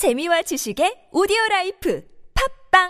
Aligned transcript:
재미와 0.00 0.40
지식의 0.40 1.10
오디오 1.12 1.36
라이프 1.50 2.02
팝빵 2.32 2.88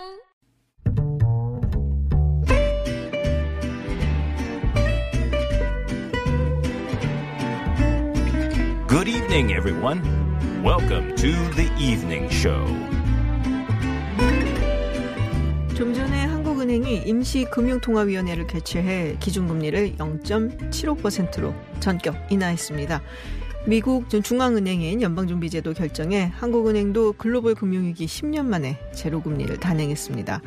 Good 8.87 9.09
evening, 9.09 9.51
everyone. 9.51 9.99
Welcome 10.63 11.13
to 11.17 11.33
the 11.57 11.67
evening 11.77 12.31
show. 12.31 12.65
좀 15.75 15.93
전에 15.93 16.23
한국은행이 16.27 17.01
임시금융통화위원회를 17.07 18.47
개최해 18.47 19.17
기준금리를 19.19 19.97
0.75%로 19.97 21.53
전격 21.81 22.15
인하했습니다. 22.31 23.01
미국 23.67 24.09
중앙은행인 24.09 25.03
연방준비제도 25.03 25.73
결정에 25.73 26.23
한국은행도 26.23 27.13
글로벌 27.13 27.53
금융위기 27.53 28.07
10년 28.07 28.47
만에 28.47 28.79
제로금리를 28.95 29.55
단행했습니다. 29.59 30.41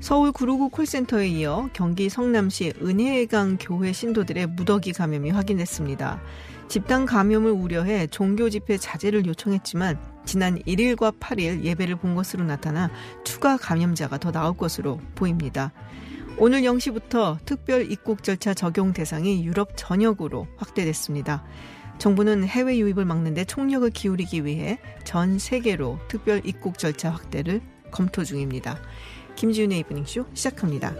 서울 0.00 0.32
구로구 0.32 0.68
콜센터에 0.68 1.28
이어 1.28 1.68
경기 1.72 2.08
성남시 2.08 2.72
은혜강 2.82 3.58
교회 3.60 3.92
신도들의 3.92 4.48
무더기 4.48 4.92
감염이 4.92 5.30
확인됐습니다. 5.30 6.20
집단 6.66 7.06
감염을 7.06 7.52
우려해 7.52 8.08
종교 8.08 8.50
집회 8.50 8.76
자제를 8.76 9.26
요청했지만 9.26 9.98
지난 10.24 10.58
1일과 10.60 11.16
8일 11.20 11.62
예배를 11.62 11.96
본 11.96 12.16
것으로 12.16 12.42
나타나 12.44 12.90
추가 13.22 13.56
감염자가 13.58 14.18
더 14.18 14.32
나올 14.32 14.56
것으로 14.56 15.00
보입니다. 15.14 15.72
오늘 16.36 16.62
0시부터 16.62 17.38
특별 17.44 17.90
입국 17.92 18.24
절차 18.24 18.54
적용 18.54 18.92
대상이 18.92 19.44
유럽 19.44 19.72
전역으로 19.76 20.48
확대됐습니다. 20.56 21.44
정부는 22.00 22.44
해외 22.48 22.78
유입을 22.78 23.04
막는 23.04 23.34
데 23.34 23.44
총력을 23.44 23.88
기울이기 23.90 24.46
위해 24.46 24.78
전 25.04 25.38
세계로 25.38 25.98
특별 26.08 26.40
입국 26.44 26.78
절차 26.78 27.10
확대를 27.10 27.60
검토 27.90 28.24
중입니다. 28.24 28.80
김지윤의 29.36 29.80
이브닝쇼 29.80 30.24
시작합니다. 30.32 30.94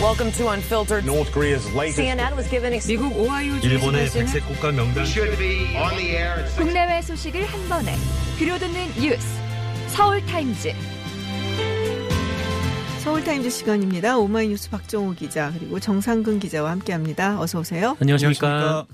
Welcome 0.00 0.32
to 0.38 0.48
Unfiltered. 0.48 1.04
North 1.04 1.32
Korea's 1.32 1.66
latest 1.74 1.98
CNN 2.00 2.34
was 2.36 2.48
given 2.48 2.72
ex- 2.72 2.86
미국 2.86 3.14
오하이오 3.16 3.56
일본의 3.62 4.08
백색 4.10 4.46
국가 4.46 4.70
명단 4.72 5.04
should 5.04 5.36
be 5.36 5.76
on 5.76 5.96
the 5.96 6.16
air 6.16 6.38
at 6.38 6.46
six. 6.48 6.56
국내외 6.56 7.02
소식을 7.02 7.44
한 7.44 7.68
번에 7.68 7.94
들려듣는 8.38 8.86
뉴스 9.00 9.26
서울 9.88 10.24
타임즈 10.26 10.72
서울타임즈 13.08 13.48
시간입니다. 13.48 14.18
오마이뉴스 14.18 14.68
박정호 14.68 15.14
기자 15.14 15.50
그리고 15.58 15.80
정상근 15.80 16.40
기자와 16.40 16.72
함께합니다. 16.72 17.40
어서 17.40 17.60
오세요. 17.60 17.96
안녕하십니까. 18.02 18.86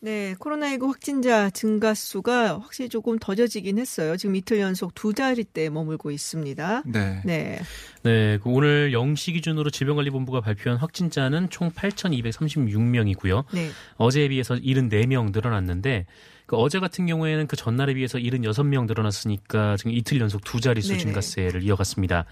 네, 0.00 0.34
코로나19 0.40 0.88
확진자 0.88 1.50
증가 1.50 1.94
수가 1.94 2.58
확실히 2.58 2.88
조금 2.88 3.16
더뎌지긴 3.20 3.78
했어요. 3.78 4.16
지금 4.16 4.34
이틀 4.34 4.58
연속 4.58 4.92
두 4.96 5.14
자리대에 5.14 5.70
머물고 5.70 6.10
있습니다. 6.10 6.82
네. 6.86 7.22
네, 7.24 7.60
네, 8.02 8.38
그 8.42 8.50
오늘 8.50 8.90
0시 8.90 9.34
기준으로 9.34 9.70
질병관리본부가 9.70 10.40
발표한 10.40 10.76
확진자는 10.76 11.48
총 11.50 11.70
8,236명이고요. 11.70 13.44
네, 13.52 13.70
어제에 13.98 14.30
비해서 14.30 14.56
74명 14.56 15.30
늘어났는데 15.30 16.06
그 16.46 16.56
어제 16.56 16.80
같은 16.80 17.06
경우에는 17.06 17.46
그 17.46 17.54
전날에 17.54 17.94
비해서 17.94 18.18
76명 18.18 18.88
늘어났으니까 18.88 19.76
지금 19.76 19.92
이틀 19.92 20.20
연속 20.20 20.42
두 20.42 20.60
자릿수 20.60 20.88
네네. 20.88 21.02
증가세를 21.04 21.62
이어갔습니다. 21.62 22.26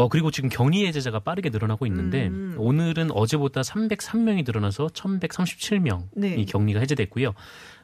어 0.00 0.08
그리고 0.08 0.30
지금 0.30 0.48
격리 0.48 0.86
해제자가 0.86 1.18
빠르게 1.20 1.50
늘어나고 1.50 1.86
있는데 1.86 2.28
음. 2.28 2.54
오늘은 2.56 3.10
어제보다 3.10 3.60
303명이 3.60 4.46
늘어나서 4.46 4.86
1,137명이 4.86 6.04
네. 6.14 6.42
격리가 6.46 6.80
해제됐고요. 6.80 7.34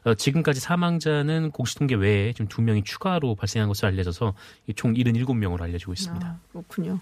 어, 0.05 0.13
지금까지 0.15 0.59
사망자는 0.59 1.51
공시통계 1.51 1.93
외에 1.95 2.33
지금 2.33 2.47
두 2.47 2.63
명이 2.63 2.83
추가로 2.83 3.35
발생한 3.35 3.67
것으로 3.67 3.89
알려져서 3.89 4.33
이총 4.65 4.95
77명으로 4.95 5.61
알려지고 5.61 5.93
있습니다. 5.93 6.25
아, 6.27 6.39
그렇군요. 6.51 6.99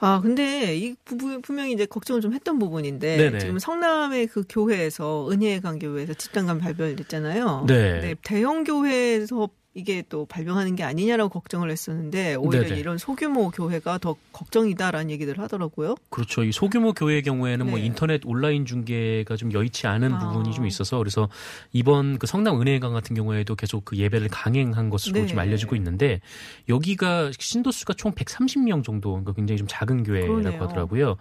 아, 0.00 0.20
근데 0.20 0.76
이 0.76 0.96
부- 1.04 1.40
분명히 1.40 1.72
이제 1.72 1.86
걱정을 1.86 2.20
좀 2.20 2.34
했던 2.34 2.58
부분인데 2.58 3.16
네네. 3.16 3.38
지금 3.38 3.58
성남의 3.60 4.26
그 4.26 4.42
교회에서 4.48 5.28
은혜의 5.30 5.60
강 5.60 5.78
교회에서 5.78 6.14
집단감 6.14 6.58
발별됐잖아요. 6.58 7.66
네. 7.68 8.16
대형 8.24 8.64
교회에서 8.64 9.48
이게 9.76 10.04
또 10.08 10.24
발병하는 10.26 10.76
게 10.76 10.84
아니냐라고 10.84 11.30
걱정을 11.30 11.68
했었는데 11.68 12.36
오히려 12.36 12.62
네네. 12.62 12.78
이런 12.78 12.96
소규모 12.96 13.50
교회가 13.50 13.98
더 13.98 14.14
걱정이다라는 14.32 15.10
얘기들 15.10 15.40
하더라고요. 15.40 15.96
그렇죠. 16.10 16.44
이 16.44 16.52
소규모 16.52 16.92
교회의 16.92 17.22
경우에는 17.22 17.66
뭐 17.68 17.78
네. 17.80 17.86
인터넷 17.86 18.20
온라인 18.24 18.66
중계가 18.66 19.34
좀 19.34 19.52
여의치 19.52 19.88
않은 19.88 20.12
아. 20.14 20.18
부분이 20.20 20.54
좀 20.54 20.66
있어서 20.66 20.98
그래서 20.98 21.28
이번 21.72 22.18
그 22.20 22.28
성남 22.28 22.60
은혜강 22.60 22.92
같은 22.92 23.16
경우에도 23.16 23.56
계속 23.56 23.84
그 23.84 23.96
예배를 23.96 24.28
강행한 24.28 24.90
것으로 24.90 25.20
네. 25.20 25.26
좀 25.26 25.40
알려지고 25.40 25.74
있는데 25.74 26.20
여기가 26.68 27.32
신도 27.36 27.72
수가 27.72 27.94
총 27.94 28.12
130명 28.12 28.84
정도 28.84 29.10
그러니까 29.10 29.32
굉장히 29.32 29.58
좀 29.58 29.66
작은 29.68 30.04
교회라고 30.04 30.34
그러네요. 30.36 30.62
하더라고요. 30.62 31.16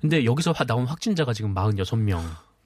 근데 0.00 0.24
여기서 0.24 0.50
화- 0.50 0.64
나온 0.64 0.86
확진자가 0.86 1.32
지금 1.32 1.54
46명 1.54 2.20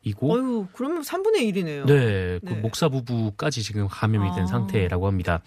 이고 0.07 0.35
어유, 0.35 0.69
그러면 0.73 1.03
3분의 1.03 1.53
1이네요. 1.53 1.87
네, 1.87 2.39
그 2.39 2.55
네. 2.55 2.61
목사 2.61 2.89
부부까지 2.89 3.65
지금 3.65 3.89
감염이 3.89 4.33
된 4.35 4.45
아. 4.45 4.47
상태라고 4.47 5.09
합니다. 5.09 5.43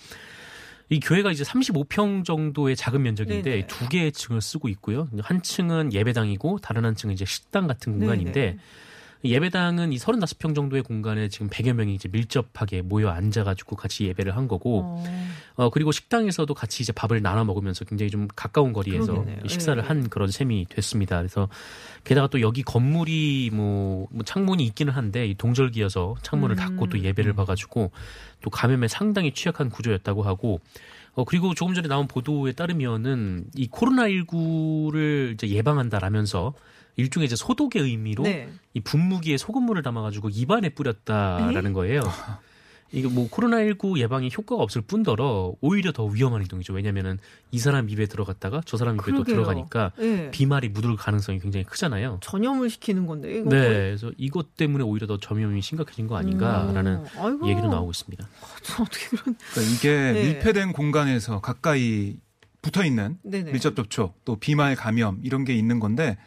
이 0.90 1.00
교회가 1.00 1.32
이제 1.32 1.44
35평 1.46 2.26
정도의 2.26 2.76
작은 2.76 3.02
면적인데 3.02 3.50
네네. 3.50 3.68
두 3.68 3.88
개의 3.88 4.12
층을 4.12 4.42
쓰고 4.42 4.68
있고요. 4.70 5.08
한 5.22 5.42
층은 5.42 5.94
예배당이고 5.94 6.60
다른 6.60 6.84
한 6.84 6.96
층은 6.96 7.14
이제 7.14 7.24
식당 7.24 7.68
같은 7.68 7.98
공간인데 7.98 8.42
네네. 8.42 8.58
예배당은 9.24 9.92
이 9.92 9.98
35평 9.98 10.56
정도의 10.56 10.82
공간에 10.82 11.28
지금 11.28 11.50
100여 11.50 11.74
명이 11.74 11.94
이제 11.94 12.08
밀접하게 12.10 12.82
모여 12.82 13.10
앉아가지고 13.10 13.76
같이 13.76 14.06
예배를 14.06 14.36
한 14.38 14.48
거고, 14.48 14.82
어, 14.84 15.04
어, 15.56 15.70
그리고 15.70 15.92
식당에서도 15.92 16.54
같이 16.54 16.84
이제 16.84 16.94
밥을 16.94 17.22
나눠 17.22 17.44
먹으면서 17.44 17.84
굉장히 17.84 18.10
좀 18.10 18.28
가까운 18.34 18.72
거리에서 18.72 19.14
그러겠네요. 19.14 19.48
식사를 19.48 19.84
예. 19.84 19.86
한 19.86 20.10
그런 20.10 20.32
셈이 20.32 20.68
됐습니다. 20.70 21.18
그래서 21.18 21.50
게다가 22.06 22.28
또 22.28 22.40
여기 22.40 22.64
건물이 22.64 23.50
뭐, 23.54 24.08
뭐 24.12 24.24
창문이 24.24 24.64
있기는 24.68 24.94
한데 24.94 25.28
이 25.28 25.36
동절기여서 25.36 26.16
창문을 26.22 26.56
음. 26.56 26.58
닫고 26.58 26.88
또 26.88 27.00
예배를 27.00 27.34
봐가지고 27.34 27.92
또 28.42 28.50
감염에 28.50 28.88
상당히 28.88 29.34
취약한 29.34 29.70
구조였다고 29.70 30.24
하고 30.24 30.62
어, 31.14 31.26
그리고 31.26 31.54
조금 31.54 31.74
전에 31.74 31.90
나온 31.90 32.08
보도에 32.08 32.54
따르면은 32.54 33.46
이 33.56 33.68
코로나19를 33.68 35.34
이제 35.34 35.50
예방한다라면서 35.50 36.54
일종의 37.00 37.26
이제 37.28 37.36
소독의 37.36 37.82
의미로 37.84 38.24
네. 38.24 38.50
이 38.74 38.80
분무기에 38.80 39.38
소금물을 39.38 39.82
담아가지고 39.84 40.30
입안에 40.30 40.70
뿌렸다라는 40.70 41.74
거예요. 41.74 42.02
이게 42.92 43.08
뭐 43.08 43.30
코로나19 43.30 44.00
예방에 44.00 44.30
효과가 44.36 44.64
없을 44.64 44.82
뿐더러 44.82 45.54
오히려 45.62 45.92
더 45.92 46.06
위험한 46.06 46.42
행동이죠. 46.42 46.74
왜냐면은 46.74 47.20
이 47.52 47.60
사람 47.60 47.88
입에 47.88 48.08
들어갔다가 48.08 48.64
저 48.66 48.78
사람 48.78 48.96
입에 48.96 49.04
또 49.12 49.24
그러게요. 49.24 49.36
들어가니까 49.36 49.92
네. 50.00 50.32
비말이 50.32 50.70
묻을 50.70 50.96
가능성이 50.96 51.38
굉장히 51.40 51.66
크잖아요. 51.66 52.18
전염을 52.22 52.72
시키는 52.72 53.06
건데. 53.06 53.38
이거 53.38 53.50
네, 53.52 53.58
거의- 53.60 53.70
그래서 53.70 54.12
이것 54.18 54.56
때문에 54.56 54.84
오히려 54.84 55.06
더 55.06 55.18
전염이 55.18 55.62
심각해진 55.62 56.08
거 56.08 56.18
아닌가라는 56.18 57.06
음, 57.16 57.48
얘기도 57.48 57.68
나오고 57.68 57.92
있습니다. 57.92 58.28
어떻게 58.82 59.08
그런? 59.16 59.36
그러니까 59.54 59.76
이게 59.76 59.90
네. 60.14 60.24
밀폐된 60.24 60.74
공간에서 60.74 61.42
가까이 61.42 62.16
붙어 62.64 62.84
있는. 62.84 63.20
밀접 63.24 63.76
접촉, 63.76 64.16
또 64.26 64.36
비말 64.38 64.76
감염 64.76 65.20
이런 65.22 65.46
게 65.46 65.54
있는 65.54 65.80
건데 65.80 66.18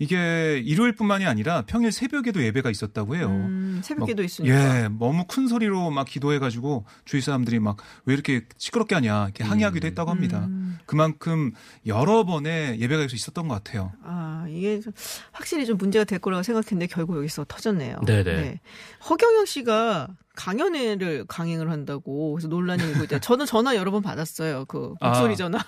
이게 0.00 0.60
일요일뿐만이 0.64 1.26
아니라 1.26 1.62
평일 1.62 1.92
새벽에도 1.92 2.42
예배가 2.42 2.70
있었다고 2.70 3.14
해요. 3.14 3.28
음, 3.28 3.80
새벽에도 3.84 4.22
막, 4.22 4.24
있으니까. 4.24 4.84
예, 4.84 4.88
너무 4.88 5.24
큰 5.28 5.46
소리로 5.46 5.90
막 5.90 6.06
기도해가지고 6.08 6.86
주위 7.04 7.20
사람들이 7.20 7.60
막 7.60 7.76
왜 8.04 8.14
이렇게 8.14 8.42
시끄럽게 8.56 8.94
하냐 8.96 9.24
이렇게 9.24 9.44
항의하기도 9.44 9.86
했다고 9.86 10.10
합니다. 10.10 10.46
음. 10.46 10.78
그만큼 10.86 11.52
여러 11.86 12.24
번의 12.24 12.80
예배가 12.80 13.06
있었던 13.12 13.48
것 13.48 13.54
같아요. 13.54 13.92
아, 14.02 14.46
이게 14.48 14.80
좀 14.80 14.92
확실히 15.32 15.66
좀 15.66 15.76
문제가 15.76 16.04
될 16.04 16.18
거라고 16.18 16.42
생각했는데 16.42 16.86
결국 16.86 17.16
여기서 17.18 17.44
터졌네요. 17.46 18.00
네네. 18.06 18.60
허경영 19.08 19.46
씨가 19.46 20.08
강연회를 20.34 21.26
강행을 21.26 21.70
한다고 21.70 22.32
그래서 22.32 22.48
논란이 22.48 22.82
일고 22.82 23.04
있다. 23.04 23.18
저는 23.18 23.46
전화 23.46 23.76
여러 23.76 23.90
번 23.90 24.02
받았어요. 24.02 24.64
그 24.66 24.94
목소리 25.00 25.32
아. 25.32 25.36
전화. 25.36 25.58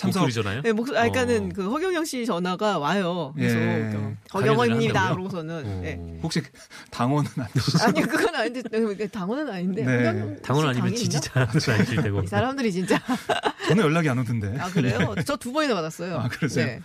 참석 0.00 0.22
목소리잖아요. 0.22 0.62
네, 0.62 0.72
목소리, 0.72 0.96
아, 0.96 1.02
그러니까는 1.10 1.50
어. 1.50 1.54
그 1.54 1.70
허경영 1.70 2.04
씨 2.06 2.24
전화가 2.24 2.78
와요. 2.78 3.32
그래서 3.36 3.56
예. 3.58 3.90
그 3.92 4.16
강연을 4.30 4.50
허경영입니다. 4.56 5.10
그러고서는. 5.12 5.54
어. 5.66 5.80
네. 5.82 6.18
혹시 6.22 6.42
당원은 6.90 7.30
안 7.36 7.46
되시죠? 7.52 7.84
아니, 7.84 8.00
그건 8.02 8.34
아닌데, 8.34 8.62
네, 8.70 9.06
당원은 9.08 9.50
아닌데. 9.50 9.84
네. 9.84 10.36
당원 10.42 10.64
씨 10.64 10.68
아니면? 10.80 10.96
지지자도 10.96 11.40
아니실 11.40 12.02
테고. 12.02 12.22
이 12.22 12.26
사람들이 12.26 12.72
진짜. 12.72 12.98
저는 13.68 13.84
연락이 13.84 14.08
안 14.08 14.18
오던데. 14.18 14.56
아, 14.58 14.68
그래요? 14.70 15.14
저 15.26 15.36
두 15.36 15.52
번이나 15.52 15.74
받았어요. 15.74 16.16
아, 16.18 16.28
그러세요? 16.28 16.66
네. 16.66 16.80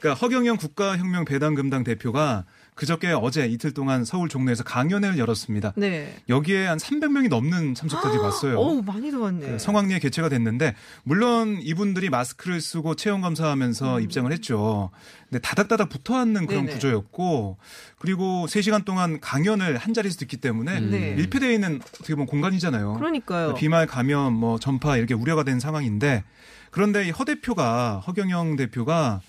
그러니까 0.00 0.20
허경영 0.20 0.56
국가혁명 0.58 1.24
배당금당 1.24 1.84
대표가 1.84 2.44
그저께 2.78 3.08
어제 3.08 3.44
이틀 3.44 3.74
동안 3.74 4.04
서울 4.04 4.28
종로에서 4.28 4.62
강연회를 4.62 5.18
열었습니다. 5.18 5.72
네. 5.76 6.14
여기에 6.28 6.68
한 6.68 6.78
300명이 6.78 7.28
넘는 7.28 7.74
참석자들이 7.74 8.22
왔어요. 8.22 8.56
어우, 8.56 8.82
많이 8.86 9.10
들어왔네. 9.10 9.46
그 9.48 9.58
성황리에 9.58 9.98
개최가 9.98 10.28
됐는데 10.28 10.76
물론 11.02 11.58
이분들이 11.60 12.08
마스크를 12.08 12.60
쓰고 12.60 12.94
체온 12.94 13.20
감사하면서 13.20 13.98
입장을 13.98 14.30
했죠. 14.30 14.90
근데 15.28 15.40
다닥다닥 15.40 15.88
붙어 15.88 16.14
앉는 16.18 16.46
그런 16.46 16.62
음. 16.62 16.66
네네. 16.66 16.74
구조였고 16.74 17.58
그리고 17.98 18.46
3시간 18.46 18.84
동안 18.84 19.18
강연을 19.18 19.76
한 19.76 19.92
자리에서 19.92 20.16
듣기 20.16 20.36
때문에 20.36 20.78
네. 20.78 21.14
밀폐되어 21.16 21.50
있는 21.50 21.80
어떻게 21.82 22.14
보면 22.14 22.28
공간이잖아요. 22.28 22.94
그러니까요. 22.94 23.54
비말 23.54 23.88
감염 23.88 24.34
뭐 24.34 24.60
전파 24.60 24.96
이렇게 24.96 25.14
우려가 25.14 25.42
된 25.42 25.58
상황인데 25.58 26.22
그런데 26.70 27.08
이허 27.08 27.24
대표가 27.24 28.04
허경영 28.06 28.54
대표가 28.54 29.20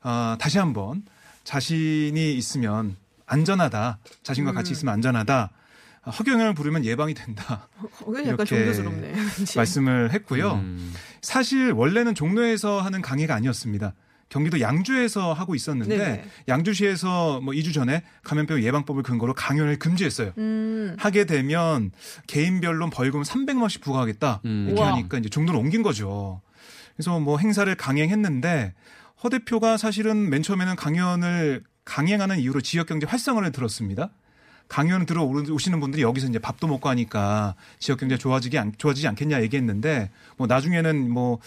아, 0.00 0.36
다시 0.38 0.58
한번 0.58 1.02
자신이 1.44 2.34
있으면 2.34 2.96
안전하다. 3.26 3.98
자신과 4.22 4.52
음. 4.52 4.54
같이 4.54 4.72
있으면 4.72 4.94
안전하다. 4.94 5.50
아, 6.06 6.10
허경영을 6.10 6.54
부르면 6.54 6.84
예방이 6.84 7.14
된다. 7.14 7.68
어, 7.80 8.10
약간 8.10 8.26
이렇게 8.26 8.44
종교스럽네. 8.44 9.14
말씀을 9.56 10.12
했고요. 10.12 10.52
음. 10.54 10.92
사실 11.22 11.72
원래는 11.72 12.14
종로에서 12.14 12.80
하는 12.80 13.00
강의가 13.00 13.34
아니었습니다. 13.34 13.94
경기도 14.28 14.60
양주에서 14.60 15.32
하고 15.32 15.54
있었는데 15.54 15.96
네네. 15.96 16.24
양주시에서 16.48 17.40
뭐 17.40 17.54
2주 17.54 17.72
전에 17.72 18.02
감염병 18.24 18.62
예방법을 18.62 19.02
근거로 19.02 19.32
강연을 19.34 19.78
금지했어요. 19.78 20.32
음. 20.38 20.96
하게 20.98 21.24
되면 21.24 21.92
개인별로 22.26 22.90
벌금 22.90 23.22
300만 23.22 23.60
원씩 23.60 23.80
부과하겠다 23.82 24.40
음. 24.44 24.64
이렇게 24.68 24.80
우와. 24.82 24.92
하니까 24.94 25.18
이제 25.18 25.28
종로로 25.28 25.58
옮긴 25.58 25.82
거죠. 25.82 26.40
그래서 26.96 27.20
뭐 27.20 27.38
행사를 27.38 27.72
강행했는데 27.76 28.74
허 29.24 29.30
대표가 29.30 29.78
사실은 29.78 30.28
맨 30.28 30.42
처음에는 30.42 30.76
강연을 30.76 31.64
강행하는 31.86 32.38
이유로 32.40 32.60
지역 32.60 32.88
경제 32.88 33.06
활성화를 33.06 33.52
들었습니다. 33.52 34.10
강연 34.68 35.06
들어 35.06 35.24
오시는 35.24 35.80
분들이 35.80 36.02
여기서 36.02 36.26
이제 36.26 36.38
밥도 36.38 36.66
먹고 36.66 36.90
하니까 36.90 37.54
지역 37.78 38.00
경제 38.00 38.18
좋아지기 38.18 38.58
않, 38.58 38.72
좋아지지 38.76 39.08
않겠냐 39.08 39.40
얘기했는데 39.42 40.10
뭐 40.36 40.46
나중에는 40.46 41.10
뭐 41.10 41.38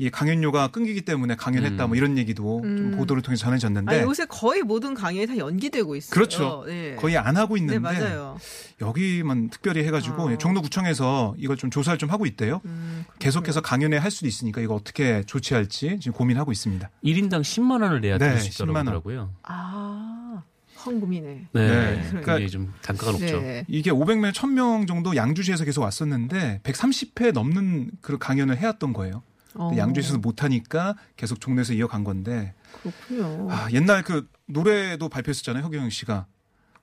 이 0.00 0.10
강연료가 0.10 0.68
끊기기 0.68 1.02
때문에 1.02 1.34
강연했다 1.34 1.86
음. 1.86 1.88
뭐 1.88 1.96
이런 1.96 2.18
얘기도 2.18 2.60
좀 2.62 2.64
음. 2.64 2.96
보도를 2.96 3.20
통해 3.20 3.36
서 3.36 3.46
전해졌는데 3.46 4.00
아, 4.00 4.02
요새 4.02 4.26
거의 4.26 4.62
모든 4.62 4.94
강의에 4.94 5.26
다 5.26 5.36
연기되고 5.36 5.96
있어요. 5.96 6.14
그렇죠. 6.14 6.64
네. 6.68 6.94
거의 6.94 7.16
안 7.16 7.36
하고 7.36 7.56
있는데 7.56 7.74
네, 7.74 7.98
맞아요. 8.00 8.38
여기만 8.80 9.50
특별히 9.50 9.82
해가지고 9.84 10.30
아. 10.30 10.38
종로구청에서 10.38 11.34
이걸 11.36 11.56
좀 11.56 11.70
조사를 11.70 11.98
좀 11.98 12.10
하고 12.10 12.26
있대요. 12.26 12.60
음, 12.64 13.04
계속해서 13.18 13.60
강연회 13.60 13.96
할 13.96 14.12
수도 14.12 14.28
있으니까 14.28 14.60
이거 14.60 14.74
어떻게 14.74 15.24
조치할지 15.24 15.98
지금 16.00 16.12
고민하고 16.12 16.52
있습니다. 16.52 16.88
1인당 17.04 17.40
10만 17.40 17.82
원을 17.82 18.00
내야 18.00 18.18
네, 18.18 18.28
들을 18.28 18.40
수 18.40 18.50
있다고 18.50 18.70
10만 18.70 18.76
원. 18.76 18.86
하더라고요. 18.86 19.30
아, 19.42 20.42
황금이네. 20.76 21.48
네. 21.52 21.68
네. 21.68 22.08
그러니까 22.22 22.46
좀 22.46 22.72
단가가 22.82 23.10
높죠. 23.10 23.40
네. 23.40 23.64
이게 23.66 23.90
500명, 23.90 24.32
1000명 24.32 24.86
정도 24.86 25.16
양주시에서 25.16 25.64
계속 25.64 25.82
왔었는데 25.82 26.60
130회 26.62 27.32
넘는 27.32 27.90
그 28.00 28.16
강연을 28.18 28.58
해왔던 28.58 28.92
거예요. 28.92 29.24
어, 29.54 29.70
양주시에서 29.76 30.18
못하니까 30.18 30.94
계속 31.16 31.40
종로에서 31.40 31.72
이어간 31.72 32.04
건데 32.04 32.54
그렇군요. 32.82 33.50
아, 33.50 33.68
옛날 33.72 34.02
그 34.02 34.28
노래도 34.46 35.08
발표했었잖아요. 35.08 35.64
허경영 35.64 35.90
씨가. 35.90 36.26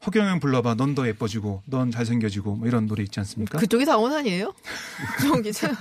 허경영 0.06 0.40
불러봐. 0.40 0.76
넌 0.76 0.96
더 0.96 1.08
예뻐지고, 1.08 1.64
넌 1.66 1.92
잘생겨지고, 1.92 2.56
뭐 2.56 2.68
이런 2.68 2.86
노래 2.88 3.04
있지 3.04 3.20
않습니까? 3.20 3.58
그쪽이 3.58 3.86
다원 3.86 4.14
아니에요? 4.14 4.54
저기 5.22 5.52
참 5.52 5.72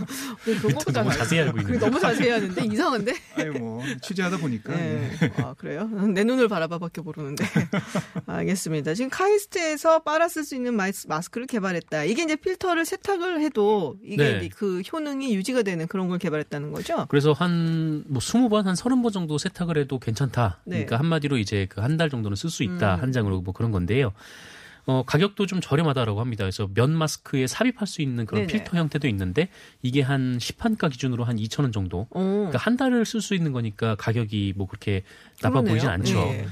네, 0.47 0.55
그런 0.56 0.73
또 0.73 0.79
거보다 0.79 1.03
너무 1.03 1.15
자세히 1.15 1.41
알고 1.41 1.59
있는데. 1.61 1.79
너무 1.79 2.00
자세히 2.00 2.31
하는데 2.31 2.65
이상한데? 2.65 3.15
아니 3.37 3.50
뭐 3.59 3.82
취재하다 4.03 4.38
보니까 4.38 4.75
네. 4.75 5.11
예. 5.23 5.32
아, 5.43 5.55
그래요? 5.55 5.85
내 5.87 6.25
눈을 6.25 6.49
바라봐밖에 6.49 7.00
모르는데. 7.03 7.44
알겠습니다. 8.26 8.94
지금 8.94 9.11
카이스트에서 9.11 10.00
빨아 10.00 10.29
쓸 10.29 10.44
수 10.44 10.55
있는 10.55 10.75
마스, 10.75 11.06
마스크를 11.06 11.47
개발했다. 11.47 12.05
이게 12.05 12.23
이제 12.25 12.37
필터를 12.37 12.85
세탁을 12.85 13.41
해도 13.41 13.97
이게 14.03 14.17
네. 14.41 14.49
그 14.49 14.81
효능이 14.81 15.35
유지가 15.35 15.62
되는 15.62 15.87
그런 15.87 16.09
걸 16.09 16.19
개발했다는 16.19 16.73
거죠? 16.73 17.06
그래서 17.09 17.32
한 17.32 18.05
뭐 18.09 18.20
20번 18.20 18.65
한 18.65 18.75
30번 18.75 19.12
정도 19.12 19.38
세탁을 19.38 19.79
해도 19.79 19.99
괜찮다. 19.99 20.61
네. 20.65 20.77
그러니까 20.85 20.99
한마디로 20.99 21.38
이제 21.38 21.67
그 21.69 21.81
한 21.85 21.94
달 21.97 22.09
정도는 22.11 22.35
쓸 22.35 22.50
수 22.50 22.62
있다. 22.65 22.97
음. 22.97 23.03
한 23.03 23.12
장으로 23.12 23.41
뭐 23.43 23.53
그런 23.55 23.70
건데요. 23.70 24.12
어, 24.87 25.03
가격도 25.07 25.47
좀 25.47 25.61
저렴하다라고 25.63 26.21
합니다. 26.21 26.45
그래서 26.45 26.69
면 26.75 26.93
마스크에 26.93 27.47
삽입할 27.47 27.87
수 27.87 28.03
있는 28.03 28.27
그런 28.27 28.47
네네. 28.47 28.53
필터 28.65 28.77
형태도 28.77 29.09
있는데 29.09 29.49
이게 29.83 30.03
한 30.03 30.39
시판가 30.39 30.91
기준으로 30.91 31.25
한 31.25 31.37
2천 31.37 31.63
원 31.63 31.73
정도. 31.73 32.07
어. 32.11 32.21
그러니까 32.21 32.59
한 32.59 32.77
달을 32.77 33.07
쓸 33.07 33.23
수 33.23 33.35
있는 33.35 33.53
거니까 33.53 33.95
가격이 33.95 34.53
뭐 34.57 34.67
그렇게 34.67 35.03
나빠 35.41 35.63
그러네요. 35.63 35.73
보이진 35.73 35.89
않죠. 35.89 36.15
네. 36.15 36.47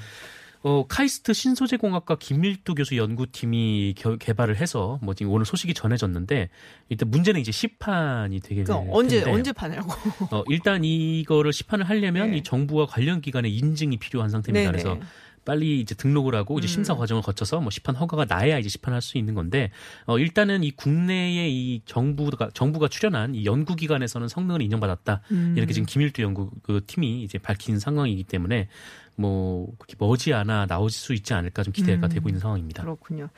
어, 0.65 0.87
카이스트 0.89 1.33
신소재공학과 1.33 2.17
김밀두 2.21 2.75
교수 2.77 2.97
연구팀이 2.97 3.95
겨- 3.99 4.17
개발을 4.17 4.57
해서 4.57 4.99
뭐 5.03 5.13
지금 5.13 5.33
오늘 5.33 5.45
소식이 5.45 5.75
전해졌는데 5.75 6.51
일단 6.89 7.11
문제는 7.11 7.41
이제 7.41 7.51
시판이 7.53 8.41
되게 8.41 8.63
될 8.63 8.77
언제 8.91 9.17
텐데. 9.19 9.31
언제 9.33 9.53
파냐고. 9.53 9.91
어, 10.31 10.45
일단 10.49 10.85
이거를 10.85 11.53
시판을 11.53 11.87
하려면 11.89 12.31
네. 12.31 12.39
이 12.39 12.43
정부와 12.45 12.87
관련 12.87 13.21
기관의 13.21 13.55
인증이 13.55 13.97
필요한 13.99 14.31
상태입니다. 14.31 14.71
네네. 14.71 14.83
그래서 14.85 15.01
빨리 15.45 15.81
이제 15.81 15.95
등록을 15.95 16.35
하고 16.35 16.59
이제 16.59 16.67
음. 16.67 16.69
심사 16.69 16.95
과정을 16.95 17.23
거쳐서 17.23 17.61
뭐 17.61 17.71
시판 17.71 17.97
허가가 17.97 18.25
나야 18.25 18.59
이제 18.59 18.69
시판할 18.69 19.03
수 19.03 19.19
있는 19.19 19.35
건데 19.35 19.71
어 20.07 20.19
일단은 20.19 20.65
이 20.65 20.71
국내의 20.71 21.53
이 21.53 21.83
정부가 21.85 22.51
정부가 22.55 22.89
출연한 22.89 23.35
이 23.35 23.45
연구 23.45 23.77
기관에서는 23.77 24.29
성능을 24.29 24.63
인정받았다. 24.63 25.23
음. 25.31 25.55
이렇게 25.57 25.73
지금 25.73 25.87
김일두 25.87 26.23
연구 26.23 26.51
그 26.63 26.83
팀이 26.87 27.23
이제 27.23 27.39
밝힌 27.39 27.79
상황이기 27.79 28.25
때문에 28.25 28.69
뭐 29.17 29.69
그렇게 29.79 29.95
머지않아 29.99 30.67
나올 30.67 30.91
수 30.91 31.13
있지 31.13 31.35
않을까 31.35 31.63
좀 31.63 31.73
기대가 31.73 32.07
음. 32.07 32.09
되고 32.09 32.29
있는 32.29 32.41
상황입니다. 32.41 32.83
그렇군요. 32.83 33.29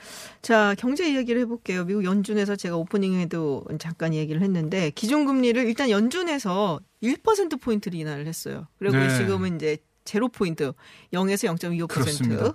자, 0.41 0.75
경제 0.79 1.11
이야기를 1.11 1.43
해볼게요. 1.43 1.85
미국 1.85 2.05
연준에서 2.05 2.57
제가 2.57 2.77
오프닝에도 2.77 3.65
잠깐 3.79 4.15
얘기를 4.15 4.43
했는데 4.43 4.91
기준금리를 4.91 5.67
일단 5.67 5.91
연준에서 5.91 6.81
1%포인트를 7.03 7.99
인하를 7.99 8.27
했어요. 8.27 8.67
그리고 8.79 8.97
네. 8.97 9.17
지금은 9.17 9.57
이제 9.57 9.79
제로 10.05 10.29
포인트 10.29 10.73
0에서 11.13 11.57
0.25%. 11.57 11.89
그렇습니다. 11.89 12.53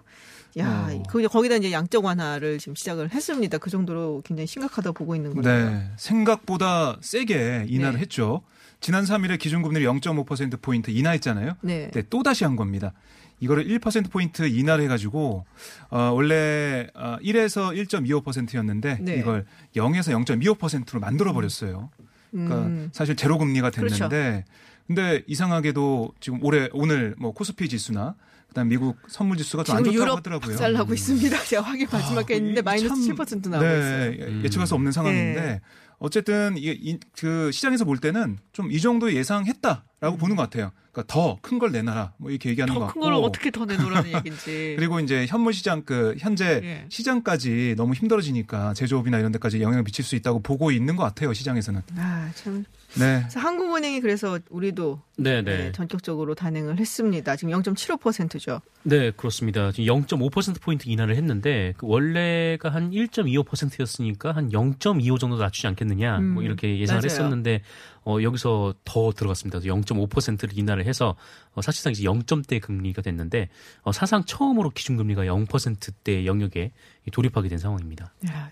야, 0.57 0.89
어. 0.91 1.03
그 1.07 1.21
거기다 1.27 1.55
이제 1.55 1.71
양적 1.71 2.05
완화를 2.05 2.57
지금 2.57 2.75
시작을 2.75 3.11
했습니다. 3.11 3.57
그 3.59 3.69
정도로 3.69 4.23
굉장히 4.25 4.47
심각하다 4.47 4.93
보고 4.93 5.15
있는 5.15 5.35
거죠. 5.35 5.49
네. 5.49 5.91
생각보다 5.97 6.97
세게 7.01 7.65
인하를 7.67 7.95
네. 7.95 8.01
했죠. 8.01 8.41
지난 8.81 9.03
3일에 9.03 9.37
기준금리를 9.37 9.85
0.5%포인트 9.87 10.89
인하했잖아요. 10.89 11.53
네. 11.61 11.91
네, 11.91 12.03
또 12.09 12.23
다시 12.23 12.45
한 12.45 12.55
겁니다. 12.55 12.93
이거를 13.41 13.65
1%포인트 13.65 14.47
인하를 14.47 14.83
해가지고, 14.85 15.45
어, 15.89 15.99
원래, 16.13 16.87
어, 16.93 17.17
1에서 17.21 17.73
1.25%였는데, 17.87 18.99
네. 19.01 19.15
이걸 19.15 19.45
0에서 19.75 20.11
0.25%로 20.25 20.99
만들어 20.99 21.31
버렸어요. 21.33 21.89
그러니까 22.31 22.57
음. 22.57 22.89
사실 22.91 23.15
제로 23.15 23.37
금리가 23.37 23.69
됐는데, 23.69 24.07
그렇죠. 24.07 24.43
근데 24.89 25.21
이상하게도 25.27 26.13
지금 26.19 26.43
올해, 26.43 26.67
오늘 26.73 27.13
뭐 27.19 27.31
코스피 27.31 27.69
지수나, 27.69 28.15
그다음 28.47 28.69
미국 28.69 28.97
선물 29.07 29.37
지수가 29.37 29.63
좀 29.63 29.75
안 29.77 29.83
좋다고 29.83 30.01
유럽 30.01 30.17
하더라고요. 30.17 30.49
박살나고 30.55 30.95
있습니다. 30.95 31.43
제가 31.43 31.61
확인 31.61 31.87
마지막에 31.91 32.33
아, 32.33 32.37
했는데 32.37 32.61
이 32.61 32.63
마이너스 32.63 33.05
참- 33.05 33.15
7% 33.15 33.49
나오고 33.49 33.63
네, 33.67 33.77
있어요. 33.79 34.27
음. 34.27 34.41
예측할 34.43 34.65
수 34.65 34.73
없는 34.73 34.91
상황인데 34.91 35.39
네. 35.41 35.61
어쨌든 35.99 36.57
이게 36.57 36.71
이- 36.81 36.97
그 37.15 37.51
시장에서 37.51 37.85
볼 37.85 37.99
때는 37.99 38.39
좀 38.51 38.71
이 38.71 38.81
정도 38.81 39.13
예상했다라고 39.13 40.17
보는 40.17 40.35
것 40.35 40.41
같아요. 40.41 40.71
그러니까 40.91 41.13
더 41.13 41.37
큰 41.43 41.59
걸 41.59 41.71
내놔라 41.71 42.13
뭐 42.17 42.31
이렇게 42.31 42.49
얘기하는 42.49 42.73
것더 42.73 42.87
같고 42.87 42.99
큰걸 43.01 43.13
어떻게 43.23 43.51
더 43.51 43.65
내놓으라는 43.65 44.11
얘기인지. 44.15 44.73
그리고 44.79 44.99
이제 44.99 45.27
현물 45.27 45.53
시장 45.53 45.83
그 45.83 46.15
현재 46.17 46.59
예. 46.63 46.85
시장까지 46.89 47.75
너무 47.77 47.93
힘들어지니까 47.93 48.73
제조업이나 48.73 49.19
이런 49.19 49.31
데까지 49.31 49.61
영향을 49.61 49.83
미칠 49.83 50.03
수 50.03 50.15
있다고 50.15 50.41
보고 50.41 50.71
있는 50.71 50.95
것 50.95 51.03
같아요 51.03 51.31
시장에서는. 51.33 51.81
아, 51.97 52.31
참. 52.33 52.65
네. 52.97 53.19
그래서 53.19 53.39
한국은행이 53.39 54.01
그래서 54.01 54.39
우리도 54.49 55.01
네, 55.17 55.41
네, 55.41 55.57
네. 55.57 55.71
전격적으로 55.71 56.33
단행을 56.33 56.79
했습니다. 56.79 57.35
지금 57.35 57.53
0.75%죠. 57.53 58.61
네, 58.83 59.11
그렇습니다. 59.11 59.71
지금 59.71 59.93
0.5%포인트 60.03 60.87
인하를 60.87 61.15
했는데, 61.15 61.73
그 61.77 61.85
원래가 61.87 62.69
한 62.69 62.91
1.25%였으니까 62.91 64.31
한 64.31 64.49
0.25 64.49 65.19
정도 65.19 65.37
낮추지 65.37 65.67
않겠느냐, 65.67 66.19
음, 66.19 66.33
뭐 66.33 66.43
이렇게 66.43 66.79
예상을 66.79 67.01
맞아요. 67.01 67.05
했었는데, 67.05 67.61
어, 68.05 68.17
여기서 68.21 68.75
더 68.85 69.11
들어갔습니다. 69.11 69.59
0.5%를 69.59 70.57
인하를 70.57 70.85
해서, 70.85 71.15
어, 71.53 71.61
사실상 71.61 71.91
이제 71.91 72.03
0점대 72.03 72.61
금리가 72.61 73.01
됐는데, 73.01 73.49
어, 73.81 73.91
사상 73.91 74.23
처음으로 74.23 74.69
기준금리가 74.69 75.23
0%대 75.25 76.25
영역에 76.25 76.71
돌입하게 77.11 77.49
된 77.49 77.57
상황입니다. 77.57 78.13
야, 78.29 78.51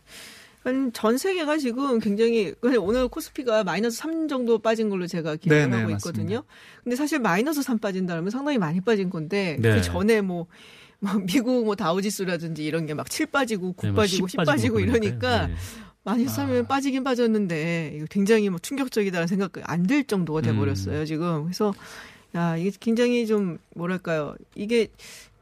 전 0.94 1.18
세계가 1.18 1.58
지금 1.58 2.00
굉장히 2.00 2.54
오늘 2.80 3.08
코스피가 3.08 3.64
마이너스 3.64 3.98
3 3.98 4.28
정도 4.28 4.60
빠진 4.60 4.90
걸로 4.90 5.08
제가 5.08 5.36
기억을 5.38 5.62
네, 5.64 5.68
네, 5.68 5.78
하고 5.82 5.92
맞습니다. 5.92 6.22
있거든요. 6.22 6.44
근데 6.84 6.96
사실 6.96 7.20
마이너스 7.20 7.62
3 7.62 7.80
빠진다면 7.80 8.30
상당히 8.30 8.58
많이 8.58 8.82
빠진 8.82 9.10
건데 9.10 9.58
네. 9.60 9.76
그 9.76 9.82
전에 9.82 10.22
뭐, 10.22 10.48
뭐 11.00 11.14
미국 11.26 11.66
뭐 11.66 11.76
다우지수라든지 11.76 12.66
이런 12.66 12.86
게 12.86 12.94
막 12.94 13.10
7 13.10 13.28
빠지고 13.28 13.74
9 13.74 13.86
네, 13.88 13.92
뭐 13.92 14.02
빠지고 14.04 14.28
10 14.28 14.32
10 14.42 14.46
빠지고. 14.46 14.80
이러니까 14.80 15.48
네. 15.48 15.54
마이너스 16.04 16.38
3이면 16.42 16.68
빠지긴 16.68 17.04
빠졌는데 17.04 17.94
이거 17.96 18.06
굉장히 18.10 18.50
뭐 18.50 18.60
충격적이다는 18.60 19.28
생각 19.28 19.52
안들 19.64 20.06
정도가 20.06 20.42
돼 20.42 20.52
음. 20.52 20.58
버렸어요, 20.58 21.06
지금. 21.06 21.44
그래서 21.44 21.74
야, 22.36 22.56
이게 22.58 22.72
굉장히 22.80 23.26
좀 23.28 23.58
뭐랄까요? 23.76 24.36
이게 24.56 24.88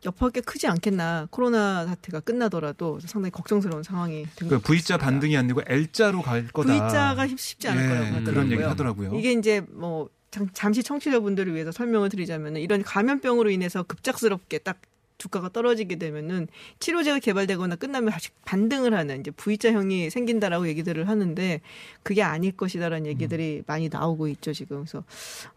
여파가 0.06 0.30
꽤 0.32 0.42
크지 0.42 0.68
않겠나. 0.68 1.28
코로나 1.32 1.86
사태가 1.88 2.20
끝나더라도 2.22 3.00
상당히 3.06 3.32
걱정스러운 3.32 3.84
상황이 3.84 4.26
된그것 4.36 4.64
V자. 4.64 4.98
반등이 4.98 5.36
아니고 5.36 5.62
L자로 5.66 6.22
갈 6.22 6.48
거다. 6.48 6.72
V자가 6.72 7.28
쉽지 7.28 7.68
않을 7.70 7.84
예, 7.84 7.88
거라고 7.88 8.06
하더라고요. 8.06 8.34
그런 8.34 8.52
얘기 8.52 8.62
하더라고요. 8.62 9.16
이게 9.16 9.32
이제 9.34 9.62
뭐 9.70 10.10
잠- 10.32 10.50
잠시 10.54 10.84
청취자분들을 10.84 11.54
위해서 11.54 11.72
설명을 11.72 12.10
드리자면 12.10 12.58
이런 12.58 12.84
감염병으로 12.84 13.50
인해서 13.50 13.84
급작스럽게 13.84 14.60
딱 14.60 14.80
주가가 15.18 15.50
떨어지게 15.50 15.96
되면은 15.96 16.48
치료제가 16.80 17.20
개발되거나 17.20 17.76
끝나면 17.76 18.12
다시 18.12 18.30
반등을 18.46 18.94
하는 18.94 19.22
이제 19.22 19.32
V자형이 19.32 20.10
생긴다라고 20.10 20.68
얘기들을 20.68 21.08
하는데 21.08 21.62
그게 22.04 22.22
아닐 22.22 22.52
것이다라는 22.52 23.08
얘기들이 23.08 23.64
많이 23.68 23.90
나오고 23.90 24.28
있죠 24.30 24.54
지금 24.54 24.80
그래서 24.80 25.04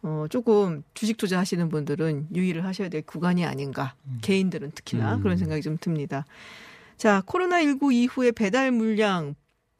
어 0.02 0.26
조금 0.30 0.82
주식 0.94 1.16
투자하시는 1.16 1.68
분들은 1.68 2.28
유의를 2.34 2.64
하셔야 2.64 2.88
될 2.88 3.02
구간이 3.02 3.44
아닌가 3.44 3.94
개인들은 4.22 4.72
특히나 4.72 5.16
음. 5.16 5.22
그런 5.22 5.36
생각이 5.36 5.62
좀 5.62 5.76
듭니다. 5.80 6.24
자 6.96 7.22
코로나 7.26 7.60
19 7.62 7.92
이후에 7.92 8.32
배달 8.32 8.72
물량 8.72 9.34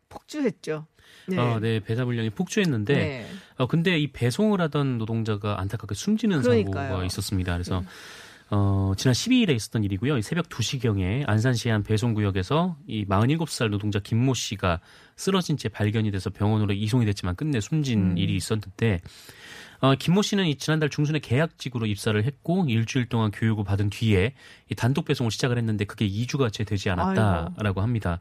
폭주했죠. 0.08 0.86
네. 1.26 1.38
아, 1.38 1.58
네, 1.60 1.80
배달 1.80 2.06
물량이 2.06 2.30
폭주했는데 2.30 2.94
네. 2.94 3.26
어, 3.58 3.66
근데 3.66 3.98
이 3.98 4.10
배송을 4.10 4.60
하던 4.62 4.98
노동자가 4.98 5.60
안타깝게 5.60 5.94
숨지는 5.94 6.40
그러니까요. 6.40 6.82
네. 6.82 6.88
사고가 6.88 7.04
있었습니다. 7.04 7.52
그래서 7.52 7.82
어, 8.50 8.92
지난 8.96 9.12
12일에 9.12 9.50
있었던 9.54 9.84
일이고요. 9.84 10.16
이 10.16 10.22
새벽 10.22 10.48
2시경에 10.48 11.28
안산시 11.28 11.68
한 11.68 11.82
배송구역에서 11.82 12.76
이 12.86 13.04
47살 13.04 13.68
노동자 13.68 13.98
김모 13.98 14.34
씨가 14.34 14.80
쓰러진 15.16 15.56
채 15.56 15.68
발견이 15.68 16.10
돼서 16.10 16.30
병원으로 16.30 16.72
이송이 16.72 17.04
됐지만 17.04 17.36
끝내 17.36 17.60
숨진 17.60 18.12
음. 18.12 18.18
일이 18.18 18.34
있었는데 18.36 19.00
어, 19.80 19.94
김모 19.94 20.22
씨는 20.22 20.46
이 20.46 20.56
지난달 20.56 20.88
중순에 20.88 21.18
계약직으로 21.18 21.86
입사를 21.86 22.22
했고 22.24 22.64
일주일 22.68 23.08
동안 23.08 23.30
교육을 23.30 23.64
받은 23.64 23.90
뒤에 23.90 24.34
이 24.70 24.74
단독 24.74 25.04
배송을 25.04 25.30
시작을 25.30 25.58
했는데 25.58 25.84
그게 25.84 26.08
2주가 26.08 26.52
채 26.52 26.64
되지 26.64 26.90
않았다라고 26.90 27.82
합니다. 27.82 28.18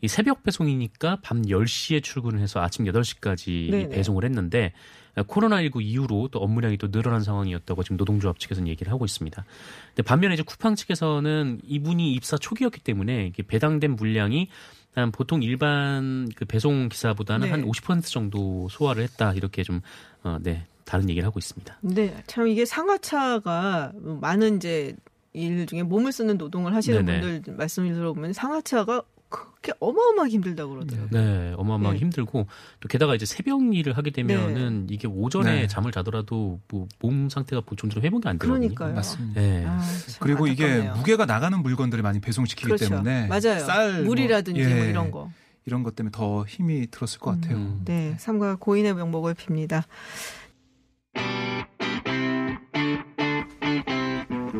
이 0.00 0.08
새벽 0.08 0.42
배송이니까 0.42 1.18
밤 1.22 1.42
10시에 1.42 2.02
출근을 2.02 2.40
해서 2.40 2.60
아침 2.60 2.84
8시까지 2.86 3.70
네네. 3.70 3.88
배송을 3.90 4.24
했는데 4.24 4.72
코로나19 5.16 5.82
이후로 5.82 6.28
또 6.28 6.38
업무량이 6.38 6.78
또 6.78 6.90
늘어난 6.90 7.22
상황이었다고 7.22 7.82
지금 7.82 7.96
노동조합 7.96 8.38
측에서는 8.38 8.68
얘기를 8.68 8.92
하고 8.92 9.04
있습니다. 9.04 9.44
근데 9.88 10.02
반면에 10.02 10.34
이제 10.34 10.42
쿠팡 10.42 10.74
측에서는 10.74 11.60
이분이 11.64 12.12
입사 12.14 12.36
초기였기 12.36 12.80
때문에 12.80 13.32
배당된 13.46 13.96
물량이 13.96 14.48
한 14.94 15.10
보통 15.10 15.42
일반 15.42 16.28
그 16.36 16.44
배송 16.44 16.88
기사보다는 16.88 17.48
네. 17.48 17.62
한50% 17.62 18.04
정도 18.04 18.68
소화를 18.70 19.02
했다 19.04 19.32
이렇게 19.32 19.62
좀 19.62 19.80
어, 20.22 20.38
네, 20.40 20.66
다른 20.84 21.08
얘기를 21.08 21.26
하고 21.26 21.38
있습니다. 21.38 21.78
네, 21.80 22.14
참 22.26 22.46
이게 22.46 22.64
상하차가 22.64 23.92
많은 23.94 24.56
이제 24.56 24.94
일 25.32 25.64
중에 25.66 25.82
몸을 25.82 26.12
쓰는 26.12 26.36
노동을 26.36 26.74
하시는 26.74 27.04
네네. 27.04 27.20
분들 27.20 27.54
말씀을 27.54 27.94
들어보면 27.94 28.34
상하차가 28.34 29.02
그렇게 29.32 29.72
어마어마하게 29.80 30.32
힘들다고 30.34 30.74
그러더라고요. 30.74 31.08
네, 31.10 31.54
어마어마하게 31.56 31.98
네. 31.98 32.00
힘들고 32.04 32.46
또 32.80 32.88
게다가 32.88 33.14
이제 33.14 33.24
새벽 33.26 33.74
일을 33.74 33.96
하게 33.96 34.10
되면은 34.10 34.88
이게 34.90 35.08
오전에 35.08 35.62
네. 35.62 35.66
잠을 35.66 35.90
자더라도 35.90 36.60
뭐 36.68 36.86
몸 37.00 37.28
상태가 37.30 37.62
좀처럼 37.76 38.04
회복이 38.04 38.28
안 38.28 38.38
되거든요. 38.38 38.58
그러니까요. 38.60 38.94
맞습니다. 38.94 39.40
네. 39.40 39.64
아, 39.66 39.80
참 39.80 40.18
그리고 40.20 40.46
이게 40.46 40.64
안타깝네요. 40.64 40.94
무게가 40.96 41.26
나가는 41.26 41.58
물건들을 41.62 42.02
많이 42.02 42.20
배송시키기 42.20 42.66
그렇죠. 42.66 42.88
때문에 42.88 43.26
맞아요. 43.28 43.58
쌀, 43.60 44.02
물이라든지 44.04 44.60
뭐, 44.60 44.68
뭐 44.70 44.78
예, 44.84 44.90
이런 44.90 45.10
거. 45.10 45.30
이런 45.64 45.82
것 45.84 45.94
때문에 45.94 46.10
더 46.12 46.44
힘이 46.44 46.88
들었을 46.90 47.20
것 47.20 47.32
같아요. 47.40 47.56
음. 47.56 47.82
네, 47.84 48.16
삼가 48.18 48.56
고인의 48.56 48.94
명복을 48.94 49.34
빕니다. 49.34 49.84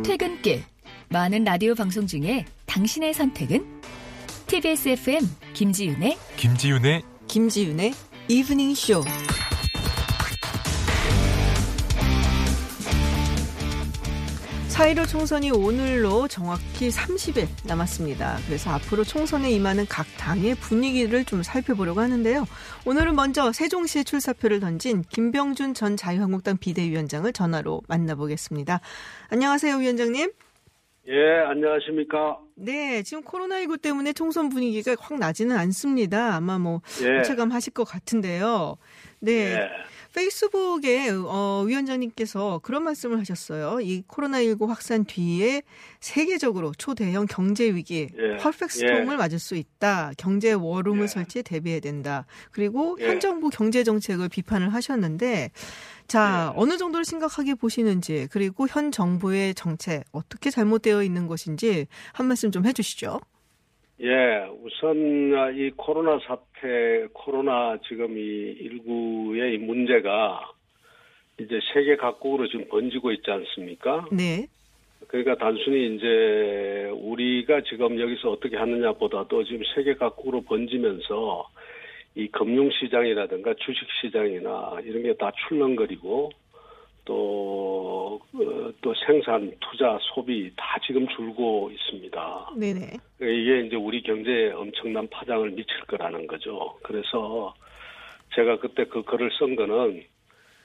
퇴근길 0.04 0.62
많은 1.08 1.44
라디오 1.44 1.74
방송 1.74 2.06
중에 2.06 2.44
당신의 2.66 3.14
선택은 3.14 3.81
TBS 4.52 4.88
FM 4.90 5.22
김지윤의 5.54 6.18
김지윤의 6.36 7.02
김지윤의 7.26 7.94
이브닝 8.28 8.74
쇼. 8.74 9.02
4.15 14.68 15.08
총선이 15.08 15.52
오늘로 15.52 16.28
정확히 16.28 16.90
30일 16.90 17.48
남았습니다. 17.64 18.40
그래서 18.44 18.68
앞으로 18.72 19.04
총선에 19.04 19.50
임하는 19.50 19.86
각 19.88 20.06
당의 20.18 20.54
분위기를 20.56 21.24
좀 21.24 21.42
살펴보려고 21.42 22.02
하는데요. 22.02 22.44
오늘은 22.84 23.14
먼저 23.14 23.52
세종시에 23.52 24.04
출사표를 24.04 24.60
던진 24.60 25.02
김병준 25.08 25.72
전 25.72 25.96
자유한국당 25.96 26.58
비대위원장을 26.58 27.32
전화로 27.32 27.80
만나보겠습니다. 27.88 28.82
안녕하세요, 29.30 29.76
위원장님. 29.76 30.30
예, 31.08 31.40
안녕하십니까. 31.48 32.38
네, 32.54 33.02
지금 33.02 33.24
코로나19 33.24 33.82
때문에 33.82 34.12
총선 34.12 34.48
분위기가 34.48 34.94
확 35.00 35.18
나지는 35.18 35.56
않습니다. 35.56 36.36
아마 36.36 36.58
뭐 36.58 36.80
예. 37.02 37.22
체감 37.22 37.50
하실 37.50 37.72
것 37.72 37.84
같은데요. 37.84 38.76
네. 39.20 39.54
예. 39.54 39.68
페이스북에 40.14 41.10
어, 41.10 41.64
위원장님께서 41.66 42.60
그런 42.62 42.84
말씀을 42.84 43.18
하셨어요. 43.20 43.80
이 43.80 44.02
코로나19 44.08 44.66
확산 44.66 45.04
뒤에 45.04 45.62
세계적으로 46.00 46.72
초대형 46.76 47.26
경제 47.26 47.74
위기, 47.74 48.08
예. 48.16 48.36
퍼펙트 48.38 48.68
스톰을 48.78 49.12
예. 49.12 49.16
맞을 49.16 49.38
수 49.38 49.54
있다. 49.54 50.12
경제 50.16 50.52
워룸을 50.52 51.02
예. 51.02 51.06
설치해 51.06 51.42
대비해야 51.42 51.80
된다. 51.80 52.26
그리고 52.50 52.96
예. 53.00 53.08
현 53.08 53.20
정부 53.20 53.50
경제 53.50 53.84
정책을 53.84 54.28
비판을 54.28 54.72
하셨는데 54.72 55.50
자, 56.08 56.52
예. 56.54 56.60
어느 56.60 56.78
정도로 56.78 57.04
심각하게 57.04 57.54
보시는지 57.54 58.28
그리고 58.30 58.66
현 58.68 58.92
정부의 58.92 59.54
정책 59.54 60.04
어떻게 60.12 60.50
잘못되어 60.50 61.02
있는 61.02 61.26
것인지 61.26 61.86
한 62.12 62.26
말씀 62.26 62.50
좀 62.50 62.62
해 62.64 62.72
주시죠. 62.72 63.18
예, 64.02 64.48
우선 64.64 65.32
아, 65.36 65.50
이 65.50 65.70
코로나 65.76 66.18
사태, 66.26 67.06
코로나 67.12 67.78
지금 67.86 68.18
이 68.18 68.56
19의 68.60 69.54
이 69.54 69.58
문제가 69.58 70.50
이제 71.38 71.60
세계 71.72 71.96
각국으로 71.96 72.48
지금 72.48 72.66
번지고 72.68 73.12
있지 73.12 73.30
않습니까? 73.30 74.06
네. 74.10 74.46
그러니까 75.06 75.36
단순히 75.36 75.94
이제 75.94 76.90
우리가 76.94 77.62
지금 77.62 78.00
여기서 78.00 78.30
어떻게 78.30 78.56
하느냐보다도 78.56 79.44
지금 79.44 79.62
세계 79.74 79.94
각국으로 79.94 80.42
번지면서 80.42 81.48
이 82.16 82.26
금융시장이라든가 82.28 83.54
주식시장이나 83.54 84.80
이런 84.84 85.02
게 85.02 85.14
다 85.14 85.30
출렁거리고 85.48 86.30
또, 87.04 88.20
어, 88.34 88.72
또 88.80 88.94
생산, 89.06 89.52
투자, 89.60 89.98
소비 90.14 90.50
다 90.56 90.78
지금 90.86 91.06
줄고 91.08 91.70
있습니다. 91.72 92.50
네네. 92.56 92.98
이게 93.20 93.66
이제 93.66 93.76
우리 93.76 94.02
경제에 94.02 94.52
엄청난 94.52 95.08
파장을 95.08 95.50
미칠 95.50 95.80
거라는 95.86 96.26
거죠. 96.26 96.78
그래서 96.82 97.54
제가 98.34 98.58
그때 98.58 98.84
그 98.84 99.02
글을 99.02 99.30
쓴 99.38 99.56
거는 99.56 100.04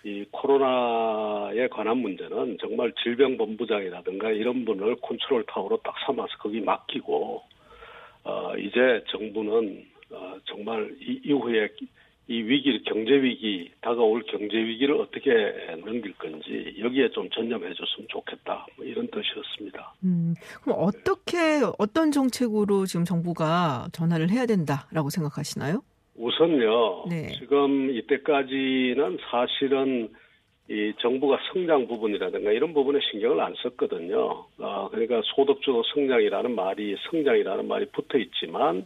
이 0.04 0.26
코로나에 0.32 1.68
관한 1.68 1.98
문제는 1.98 2.58
정말 2.62 2.94
질병본부장이라든가 3.04 4.32
이런 4.32 4.64
분을 4.64 4.96
컨트롤 5.02 5.44
타워로 5.48 5.78
딱 5.84 5.96
삼아서 6.06 6.30
거기 6.40 6.62
맡기고 6.62 7.42
어 8.24 8.58
이제 8.58 9.04
정부는 9.10 9.86
어 10.12 10.38
정말 10.46 10.96
이 11.02 11.20
이후에 11.26 11.68
이 12.30 12.42
위기 12.42 12.84
경제 12.84 13.12
위기 13.22 13.72
다가올 13.82 14.24
경제 14.24 14.58
위기를 14.58 15.00
어떻게 15.00 15.32
넘길 15.86 16.14
건지 16.18 16.76
여기에 16.78 17.12
좀 17.12 17.30
전념해 17.30 17.74
줬으면 17.74 18.08
좋겠다 18.10 18.66
뭐 18.76 18.86
이런 18.86 19.08
뜻이었습니다. 19.08 19.94
음, 20.04 20.34
그럼 20.62 20.78
어떻게 20.80 21.62
어떤 21.78 22.12
정책으로 22.12 22.86
지금 22.86 23.06
정부가 23.06 23.88
전화를 23.94 24.30
해야 24.30 24.46
된다라고 24.46 25.10
생각하시나요? 25.10 25.82
우선요, 26.18 27.06
네. 27.10 27.28
지금 27.40 27.92
이때까지는 27.92 29.20
사실은 29.30 30.10
이 30.70 30.94
정부가 31.00 31.40
성장 31.54 31.88
부분이라든가 31.88 32.52
이런 32.52 32.74
부분에 32.74 33.00
신경을 33.10 33.40
안 33.40 33.54
썼거든요. 33.64 34.46
아, 34.60 34.90
그러니까 34.92 35.22
소득주도 35.24 35.82
성장이라는 35.94 36.54
말이 36.56 36.98
성장이라는 37.10 37.68
말이 37.68 37.86
붙어 37.86 38.18
있지만 38.18 38.80
에, 38.80 38.84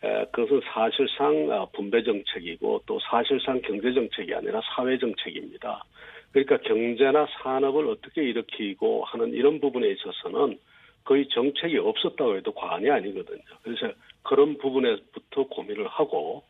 그것은 0.00 0.60
사실상 0.72 1.50
아, 1.50 1.66
분배 1.72 2.02
정책이고 2.02 2.82
또 2.86 2.98
사실상 3.10 3.60
경제 3.62 3.92
정책이 3.92 4.34
아니라 4.34 4.60
사회 4.74 4.98
정책입니다. 4.98 5.84
그러니까 6.32 6.58
경제나 6.58 7.26
산업을 7.42 7.88
어떻게 7.88 8.22
일으키고 8.22 9.04
하는 9.04 9.32
이런 9.32 9.60
부분에 9.60 9.88
있어서는 9.88 10.58
거의 11.04 11.28
정책이 11.28 11.78
없었다고 11.78 12.36
해도 12.36 12.52
과언이 12.52 12.90
아니거든요. 12.90 13.40
그래서 13.62 13.92
그런 14.22 14.58
부분에부터 14.58 15.44
고민을 15.48 15.86
하고 15.86 16.42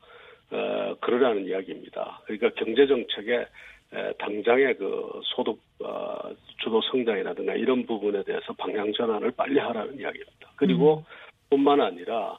어, 0.51 0.97
그러라는 1.01 1.47
이야기입니다. 1.47 2.23
그러니까 2.25 2.51
경제 2.57 2.87
정책에 2.87 3.47
에, 3.93 4.13
당장의 4.19 4.77
그 4.77 5.21
소득 5.25 5.61
어, 5.81 6.31
주도 6.59 6.81
성장이라든가 6.83 7.55
이런 7.55 7.87
부분에 7.87 8.23
대해서 8.25 8.53
방향 8.55 8.93
전환을 8.93 9.33
빨리 9.33 9.59
하라는 9.59 9.99
이야기입니다. 10.01 10.51
그리고 10.57 11.05
뿐만 11.51 11.81
아니라 11.81 12.39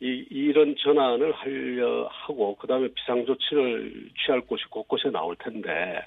이 0.00 0.26
이런 0.30 0.76
전환을 0.76 1.32
하려 1.32 2.08
하고 2.10 2.56
그다음에 2.56 2.88
비상 2.88 3.24
조치를 3.24 4.10
취할 4.24 4.40
곳이 4.42 4.64
곳곳에 4.68 5.10
나올 5.10 5.36
텐데 5.36 6.04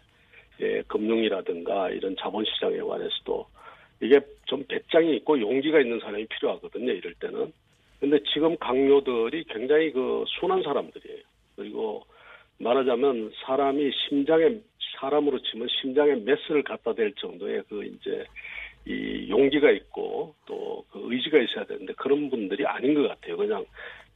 예, 0.61 0.81
금융이라든가 0.87 1.89
이런 1.89 2.15
자본시장에 2.17 2.77
관해서도 2.79 3.47
이게 4.01 4.19
좀 4.45 4.63
배짱이 4.67 5.15
있고 5.17 5.39
용기가 5.39 5.79
있는 5.79 5.99
사람이 5.99 6.25
필요하거든요. 6.27 6.91
이럴 6.91 7.13
때는. 7.15 7.51
근데 7.99 8.19
지금 8.33 8.55
강요들이 8.57 9.45
굉장히 9.45 9.91
그 9.91 10.23
순한 10.27 10.61
사람들이에요. 10.63 11.21
그리고 11.55 12.05
말하자면 12.59 13.31
사람이 13.45 13.91
심장에 14.07 14.59
사람으로 14.99 15.39
치면 15.41 15.67
심장에 15.81 16.15
메스를 16.15 16.63
갖다 16.63 16.93
댈 16.93 17.13
정도의 17.13 17.63
그 17.67 17.83
이제 17.83 18.25
이 18.85 19.27
용기가 19.29 19.69
있고 19.71 20.33
또 20.45 20.69
그 20.91 20.99
의지가 21.03 21.37
있어야 21.37 21.65
되는데 21.65 21.93
그런 21.93 22.29
분들이 22.31 22.65
아닌 22.65 22.95
것 22.95 23.07
같아요. 23.07 23.37
그냥 23.37 23.63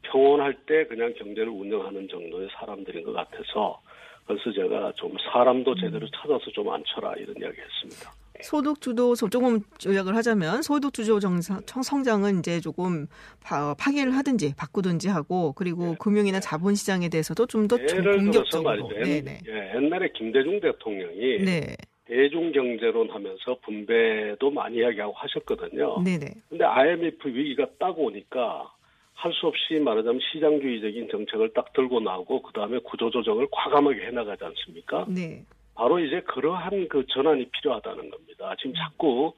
평온할 0.01 0.55
때 0.65 0.86
그냥 0.88 1.13
경제를 1.15 1.50
운영하는 1.50 2.08
정도의 2.08 2.50
사람들인 2.60 3.03
것 3.03 3.13
같아서 3.13 3.79
그래서 4.25 4.51
제가 4.51 4.91
좀 4.96 5.13
사람도 5.32 5.75
제대로 5.75 6.08
찾아서 6.10 6.50
좀 6.51 6.70
앉혀라 6.72 7.13
이런 7.17 7.36
이야기 7.39 7.58
했습니다. 7.62 8.12
소득 8.41 8.82
주도 8.82 9.13
조금 9.15 9.60
요약을 9.86 10.15
하자면 10.15 10.63
소득 10.63 10.93
주도 10.93 11.20
정상 11.20 11.62
성장은 11.67 12.39
이제 12.39 12.60
조금 12.60 13.05
파, 13.43 13.75
파기를 13.75 14.15
하든지 14.17 14.55
바꾸든지 14.58 15.10
하고 15.10 15.53
그리고 15.53 15.89
네. 15.91 15.96
금융이나 16.00 16.39
자본 16.39 16.74
시장에 16.74 17.08
대해서도 17.10 17.46
좀더 17.46 17.77
예를 17.77 17.88
들어서 18.01 18.17
공격적으로 18.17 18.88
말이죠. 18.89 19.12
옛- 19.12 19.25
예, 19.48 19.74
옛날에 19.75 20.10
김대중 20.15 20.60
대통령이 20.60 21.43
네 21.46 21.75
대중 22.13 22.51
경제론 22.51 23.10
하면서 23.10 23.55
분배도 23.63 24.51
많이 24.51 24.77
이야기하고 24.77 25.13
하셨거든요. 25.13 26.00
네네 26.03 26.25
근데 26.50 26.63
IMF 26.63 27.27
위기가 27.27 27.65
딱 27.79 27.98
오니까 27.98 28.72
할 29.15 29.32
수 29.34 29.48
없이 29.48 29.75
말하자면 29.79 30.20
시장주의적인 30.32 31.08
정책을 31.10 31.53
딱 31.53 31.72
들고 31.74 32.01
나오고 32.01 32.41
그 32.43 32.53
다음에 32.53 32.77
구조조정을 32.79 33.48
과감하게 33.51 34.05
해나가지 34.08 34.43
않습니까? 34.43 35.05
네 35.08 35.43
바로 35.75 35.98
이제 36.00 36.22
그러한 36.22 36.88
그 36.88 37.03
전환이 37.08 37.46
필요하다는 37.50 38.10
겁니다. 38.12 38.53
지금 38.60 38.74
자꾸 38.75 39.34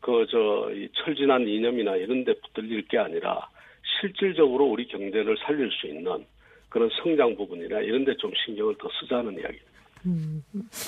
그 0.00 0.26
저 0.30 0.68
철진한 1.02 1.48
이념이나 1.48 1.96
이런 1.96 2.24
데 2.24 2.34
붙들릴 2.34 2.88
게 2.88 2.98
아니라 2.98 3.48
실질적으로 4.00 4.66
우리 4.66 4.86
경제를 4.86 5.36
살릴 5.38 5.70
수 5.72 5.86
있는 5.86 6.26
그런 6.68 6.90
성장 7.02 7.34
부분이나 7.36 7.80
이런 7.80 8.04
데 8.04 8.14
좀 8.16 8.30
신경을 8.44 8.74
더 8.78 8.88
쓰자는 9.00 9.32
이야기입니다. 9.32 9.77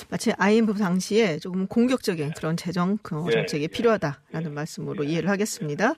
마치 0.09 0.31
IMF 0.37 0.77
당시에 0.79 1.37
조금 1.37 1.67
공격적인 1.67 2.31
그런 2.37 2.57
재정 2.57 2.97
그 3.01 3.23
예, 3.27 3.31
정책이 3.31 3.63
예, 3.63 3.67
필요하다라는 3.67 4.53
말씀으로 4.53 5.03
이해를 5.03 5.29
하겠습니다. 5.29 5.93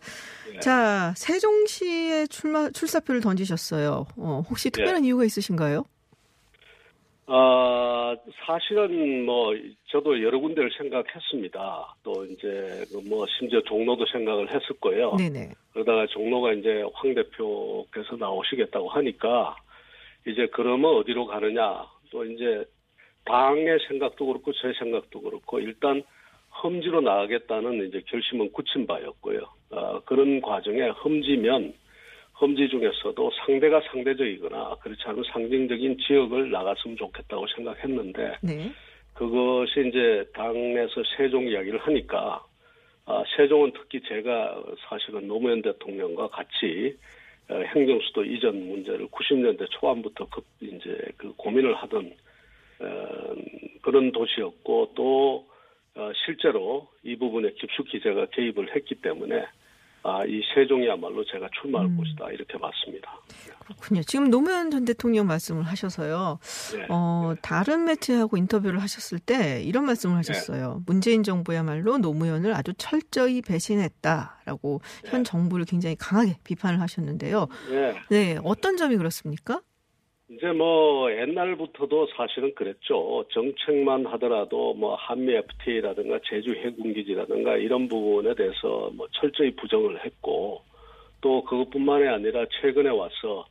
예. 0.55 0.59
자 0.59 1.13
세종시에 1.15 2.27
출마 2.27 2.69
출사표를 2.69 3.21
던지셨어요. 3.21 4.07
어, 4.17 4.43
혹시 4.49 4.67
예. 4.67 4.69
특별한 4.71 5.05
이유가 5.05 5.25
있으신가요? 5.25 5.85
아, 7.25 8.15
사실은 8.45 9.25
뭐, 9.25 9.55
저도 9.87 10.21
여러 10.21 10.39
군데를 10.39 10.69
생각했습니다. 10.77 11.95
또 12.03 12.25
이제, 12.25 12.83
그뭐, 12.91 13.25
심지어 13.39 13.61
종로도 13.61 14.05
생각을 14.07 14.53
했었고요. 14.53 15.15
네네 15.15 15.53
그러다가 15.71 16.05
종로가 16.07 16.53
이제 16.53 16.83
황 16.93 17.13
대표께서 17.15 18.17
나오시겠다고 18.17 18.89
하니까, 18.89 19.55
이제 20.27 20.47
그러면 20.51 20.95
어디로 20.97 21.25
가느냐. 21.27 21.85
또 22.11 22.25
이제, 22.25 22.65
당의 23.25 23.79
생각도 23.87 24.25
그렇고, 24.27 24.51
제 24.53 24.73
생각도 24.79 25.21
그렇고, 25.21 25.59
일단, 25.59 26.03
험지로 26.61 27.01
나가겠다는 27.01 27.87
이제 27.87 28.01
결심은 28.07 28.51
굳힌 28.51 28.85
바였고요. 28.85 29.41
아, 29.71 30.01
그런 30.05 30.41
과정에 30.41 30.89
험지면, 30.89 31.73
험지 32.39 32.67
중에서도 32.69 33.31
상대가 33.45 33.81
상대적이거나 33.91 34.75
그렇지 34.81 35.01
않으면 35.05 35.23
상징적인 35.31 35.97
지역을 35.99 36.51
나갔으면 36.51 36.97
좋겠다고 36.97 37.47
생각했는데 37.55 38.37
네 38.41 38.71
그것이 39.13 39.87
이제 39.87 40.25
당에서 40.33 41.03
세종 41.15 41.47
이야기를 41.47 41.79
하니까 41.79 42.43
아, 43.05 43.23
세종은 43.37 43.73
특히 43.73 44.01
제가 44.07 44.63
사실은 44.89 45.27
노무현 45.27 45.61
대통령과 45.61 46.29
같이 46.29 46.97
어, 47.49 47.55
행정수도 47.75 48.23
이전 48.23 48.67
문제를 48.67 49.07
90년대 49.07 49.69
초반부터 49.71 50.27
급 50.29 50.45
이제 50.61 50.97
그 51.17 51.33
고민을 51.35 51.75
하던 51.75 52.05
어, 52.05 52.09
그런 53.83 54.11
도시였고 54.11 54.93
또 54.95 55.45
어, 55.95 56.11
실제로 56.25 56.87
이 57.03 57.15
부분에 57.15 57.53
깊숙이 57.53 58.01
제가 58.01 58.27
개입을 58.31 58.75
했기 58.75 58.95
때문에 58.95 59.45
아, 60.05 60.19
이 60.27 60.41
세종이야말로 60.53 61.23
제가 61.23 61.47
출마할 61.61 61.87
음. 61.87 61.97
곳이다 61.97 62.29
이렇게 62.31 62.57
봤습니다. 62.57 63.21
그렇군요. 63.63 64.01
지금 64.03 64.29
노무현 64.29 64.69
전 64.69 64.83
대통령 64.83 65.27
말씀을 65.27 65.63
하셔서요. 65.63 66.39
네. 66.75 66.85
어, 66.89 67.33
다른 67.41 67.85
매체하고 67.85 68.35
인터뷰를 68.35 68.81
하셨을 68.81 69.19
때 69.19 69.61
이런 69.63 69.85
말씀을 69.85 70.17
하셨어요. 70.17 70.81
문재인 70.85 71.23
정부야말로 71.23 71.99
노무현을 71.99 72.53
아주 72.53 72.73
철저히 72.77 73.41
배신했다라고 73.41 74.81
네. 75.03 75.11
현 75.11 75.23
정부를 75.23 75.65
굉장히 75.65 75.95
강하게 75.95 76.35
비판을 76.43 76.81
하셨는데요. 76.81 77.47
네. 77.69 77.95
네, 78.09 78.37
어떤 78.43 78.75
점이 78.75 78.97
그렇습니까? 78.97 79.61
이제 80.35 80.51
뭐 80.51 81.11
옛날부터도 81.11 82.07
사실은 82.15 82.53
그랬죠. 82.55 83.25
정책만 83.31 84.05
하더라도 84.07 84.73
뭐 84.73 84.95
한미 84.95 85.33
FTA라든가 85.35 86.19
제주 86.25 86.53
해군기지라든가 86.53 87.57
이런 87.57 87.87
부분에 87.87 88.33
대해서 88.33 88.89
뭐 88.93 89.07
철저히 89.11 89.51
부정을 89.55 90.03
했고 90.03 90.63
또 91.21 91.43
그것뿐만이 91.43 92.07
아니라 92.07 92.45
최근에 92.61 92.89
와서 92.89 93.45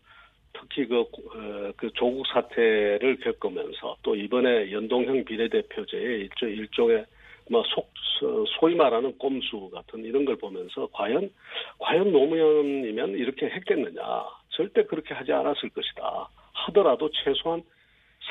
특히 0.53 0.87
그, 0.87 1.01
어, 1.01 1.73
그 1.77 1.91
조국 1.95 2.27
사태를 2.27 3.19
겪으면서 3.21 3.97
또 4.03 4.17
이번에 4.17 4.73
연동형 4.73 5.25
비례대표제의 5.25 6.21
일종, 6.21 6.49
일종의 6.49 7.07
뭐 7.51 7.63
속, 7.75 7.91
소- 8.19 8.45
소위 8.59 8.75
말하는 8.75 9.17
꼼수 9.19 9.71
같은 9.71 10.05
이런 10.05 10.25
걸 10.25 10.37
보면서 10.37 10.89
과연, 10.93 11.31
과연 11.79 12.13
노무현이면 12.13 13.11
이렇게 13.11 13.47
했겠느냐. 13.47 14.03
절대 14.51 14.85
그렇게 14.85 15.15
하지 15.15 15.33
않았을 15.33 15.71
것이다. 15.71 16.29
하더라도 16.67 17.11
최소한 17.25 17.63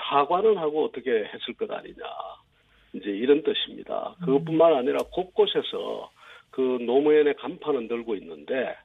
사과는 0.10 0.58
하고 0.58 0.86
어떻게 0.86 1.10
했을 1.12 1.54
것 1.56 1.70
아니냐. 1.70 1.96
이제 2.94 3.10
이런 3.10 3.42
뜻입니다. 3.44 4.16
그것뿐만 4.26 4.74
아니라 4.76 5.00
곳곳에서 5.12 6.12
그 6.50 6.62
노무현의 6.82 7.36
간판은 7.36 7.88
들고 7.88 8.16
있는데 8.16 8.76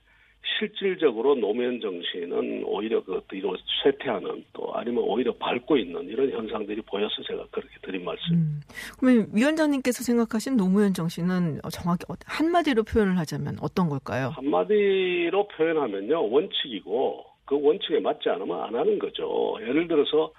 실질적으로 0.59 1.35
노무현 1.35 1.81
정신은 1.81 2.63
오히려 2.67 3.03
그 3.03 3.21
뒤로 3.29 3.57
쇠퇴하는 3.83 4.45
또 4.53 4.73
아니면 4.75 5.03
오히려 5.03 5.35
밟고 5.35 5.77
있는 5.77 6.05
이런 6.09 6.31
현상들이 6.31 6.83
보여서 6.83 7.15
제가 7.27 7.45
그렇게 7.51 7.75
드린 7.83 8.05
말씀. 8.05 8.33
음. 8.33 8.61
그러면 9.01 9.27
위원장님께서 9.33 10.05
생각하신 10.05 10.57
노무현 10.57 10.95
정신은 10.95 11.61
정확히 11.73 12.05
어- 12.09 12.15
한마디로 12.27 12.85
표현을 12.85 13.19
하자면 13.19 13.57
어떤 13.61 13.89
걸까요? 13.89 14.29
한마디로 14.37 15.49
표현하면요 15.49 16.31
원칙이고 16.31 17.25
그 17.47 17.59
원칙에 17.61 18.01
맞지 18.01 18.29
않으면 18.29 18.61
안 18.61 18.75
하는 18.75 18.99
거죠. 18.99 19.57
예를 19.63 19.89
들어서 19.89 20.33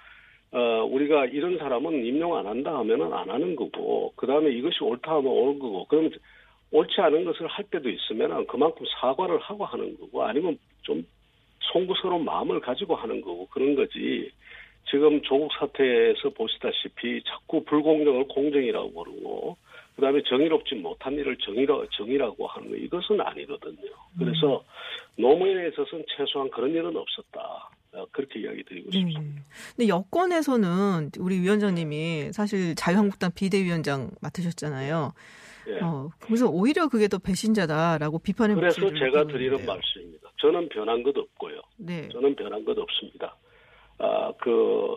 어, 0.50 0.84
우리가 0.84 1.26
이런 1.26 1.58
사람은 1.58 2.04
임용 2.04 2.36
안 2.36 2.46
한다 2.46 2.78
하면은 2.78 3.12
안 3.12 3.28
하는 3.28 3.56
거고 3.56 4.12
그 4.16 4.26
다음에 4.26 4.50
이것이 4.50 4.82
옳다 4.82 5.16
하면 5.16 5.26
옳은 5.26 5.58
거고 5.58 5.86
그러면 5.88 6.10
옳지 6.70 7.00
않은 7.00 7.24
것을 7.24 7.46
할 7.46 7.64
때도 7.64 7.88
있으면 7.88 8.46
그만큼 8.46 8.86
사과를 9.00 9.38
하고 9.38 9.64
하는 9.64 9.98
거고 9.98 10.22
아니면 10.22 10.58
좀 10.82 11.04
송구스러운 11.72 12.24
마음을 12.24 12.60
가지고 12.60 12.94
하는 12.94 13.20
거고 13.20 13.46
그런 13.48 13.74
거지. 13.74 14.30
지금 14.90 15.20
조국 15.20 15.52
사태에서 15.52 16.30
보시다시피 16.30 17.22
자꾸 17.24 17.62
불공정을 17.64 18.28
공정이라고 18.28 18.92
그러고 18.92 19.56
그다음에 19.98 20.22
정의롭지 20.28 20.76
못한 20.76 21.12
일을 21.14 21.36
정의라, 21.38 21.74
정의라고 21.96 22.46
하는 22.46 22.70
거 22.70 22.76
이것은 22.76 23.20
아니거든요. 23.20 23.90
그래서 24.16 24.64
노무현에 25.16 25.70
있어서는 25.70 26.04
최소한 26.16 26.48
그런 26.50 26.70
일은 26.70 26.96
없었다. 26.96 27.68
어, 27.94 28.06
그렇게 28.12 28.40
이야기 28.40 28.62
드리고 28.62 28.90
네. 28.92 28.98
싶습니다. 29.00 29.42
근데 29.74 29.88
여권에서는 29.88 31.10
우리 31.18 31.40
위원장님이 31.40 32.30
사실 32.32 32.76
자유한국당 32.76 33.32
비대위원장 33.34 34.10
맡으셨잖아요. 34.22 35.14
예. 35.70 35.80
어, 35.80 36.10
그래서 36.20 36.48
오히려 36.48 36.86
그게 36.86 37.08
더 37.08 37.18
배신자다라고 37.18 38.20
비판의 38.20 38.54
그래서 38.54 38.80
목소리를 38.80 39.10
제가 39.10 39.26
드리는. 39.26 39.66
말씀입니다. 39.66 40.30
저는 40.40 40.68
변한 40.68 41.02
것 41.02 41.16
없고요. 41.16 41.60
네. 41.78 42.08
저는 42.10 42.36
변한 42.36 42.64
것 42.64 42.78
없습니다. 42.78 43.34
아, 43.98 44.32
그, 44.40 44.96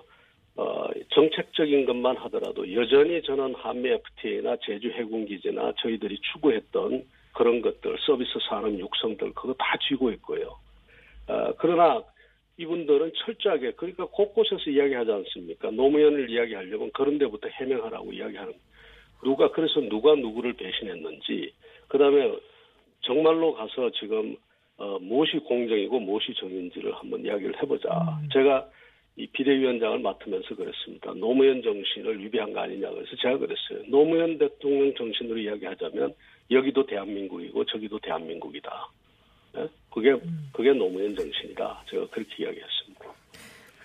어, 0.55 0.87
정책적인 1.09 1.85
것만 1.85 2.17
하더라도 2.17 2.71
여전히 2.73 3.21
저는 3.21 3.55
한미 3.55 3.89
FTA나 3.89 4.57
제주 4.61 4.89
해군기지나 4.89 5.73
저희들이 5.81 6.19
추구했던 6.33 7.03
그런 7.33 7.61
것들, 7.61 7.97
서비스 8.05 8.31
산업 8.49 8.77
육성들, 8.77 9.33
그거 9.33 9.53
다 9.53 9.77
쥐고 9.87 10.11
있고요. 10.11 10.57
아, 11.27 11.53
그러나 11.57 12.03
이분들은 12.57 13.13
철저하게, 13.15 13.71
그러니까 13.71 14.05
곳곳에서 14.05 14.69
이야기하지 14.69 15.11
않습니까? 15.11 15.71
노무현을 15.71 16.29
이야기하려면 16.29 16.91
그런 16.91 17.17
데부터 17.17 17.47
해명하라고 17.47 18.11
이야기하는. 18.11 18.53
누가, 19.23 19.49
그래서 19.51 19.79
누가 19.81 20.15
누구를 20.15 20.53
배신했는지, 20.53 21.53
그 21.87 21.97
다음에 21.97 22.37
정말로 23.01 23.53
가서 23.53 23.91
지금 23.91 24.35
어, 24.77 24.97
무엇이 24.99 25.37
공정이고 25.37 25.99
무엇이 25.99 26.33
정인지를 26.33 26.93
한번 26.95 27.23
이야기를 27.23 27.61
해보자. 27.61 28.19
제가 28.33 28.67
이 29.17 29.27
비대위원장을 29.27 29.99
맡으면서 29.99 30.55
그랬습니다. 30.55 31.13
노무현 31.13 31.61
정신을 31.61 32.23
위배한 32.23 32.53
거 32.53 32.61
아니냐 32.61 32.89
그래서 32.91 33.09
제가 33.21 33.37
그랬어요. 33.37 33.83
노무현 33.87 34.37
대통령 34.37 34.93
정신으로 34.95 35.37
이야기하자면 35.37 36.13
여기도 36.49 36.85
대한민국이고 36.85 37.65
저기도 37.65 37.99
대한민국이다. 37.99 38.89
예? 39.57 39.67
그게 39.93 40.15
그게 40.53 40.71
노무현 40.71 41.15
정신이다. 41.15 41.83
제가 41.89 42.07
그렇게 42.07 42.43
이야기했습니다. 42.43 43.05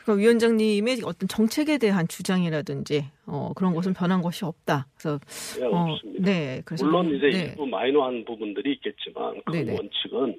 그러니까 0.04 0.22
위원장님의 0.22 0.98
어떤 1.04 1.26
정책에 1.28 1.78
대한 1.78 2.06
주장이라든지 2.06 3.06
어, 3.26 3.52
그런 3.56 3.74
것은 3.74 3.92
변한 3.92 4.22
것이 4.22 4.44
없다. 4.44 4.86
그래서 4.96 5.18
예, 5.60 5.64
어, 5.64 5.90
없습니다. 5.90 6.24
네, 6.24 6.62
그래서 6.64 6.84
물론 6.86 7.06
좀- 7.08 7.16
이제 7.16 7.26
네. 7.30 7.44
일부 7.50 7.66
마이너한 7.66 8.24
부분들이 8.24 8.74
있겠지만 8.74 9.40
그 9.44 9.52
네네. 9.52 9.72
원칙은 9.76 10.38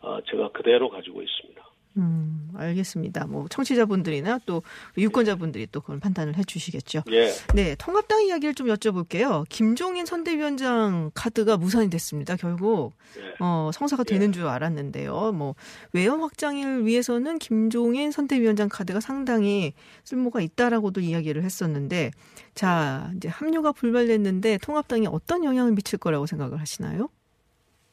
어, 0.00 0.18
제가 0.28 0.50
그대로 0.50 0.88
가지고 0.90 1.22
있습니다. 1.22 1.64
음, 1.98 2.50
알겠습니다. 2.54 3.26
뭐 3.26 3.46
청취자분들이나 3.48 4.40
또 4.44 4.62
유권자분들이 4.98 5.68
또 5.72 5.80
그걸 5.80 5.98
판단을 5.98 6.36
해주시겠죠. 6.36 7.02
예. 7.10 7.32
네, 7.54 7.74
통합당 7.76 8.22
이야기를 8.22 8.54
좀 8.54 8.66
여쭤볼게요. 8.66 9.44
김종인 9.48 10.04
선대위원장 10.04 11.10
카드가 11.14 11.56
무산이 11.56 11.88
됐습니다. 11.88 12.36
결국 12.36 12.92
예. 13.16 13.22
어, 13.40 13.70
성사가 13.72 14.04
되는 14.04 14.30
줄 14.32 14.46
알았는데요. 14.46 15.32
뭐 15.32 15.54
외연 15.92 16.20
확장을 16.20 16.84
위해서는 16.84 17.38
김종인 17.38 18.10
선대위원장 18.10 18.68
카드가 18.68 19.00
상당히 19.00 19.72
쓸모가 20.04 20.42
있다라고도 20.42 21.00
이야기를 21.00 21.44
했었는데, 21.44 22.10
자 22.54 23.10
이제 23.16 23.28
합류가 23.28 23.72
불발됐는데 23.72 24.58
통합당이 24.58 25.06
어떤 25.06 25.44
영향을 25.44 25.72
미칠 25.72 25.98
거라고 25.98 26.26
생각을 26.26 26.60
하시나요? 26.60 27.08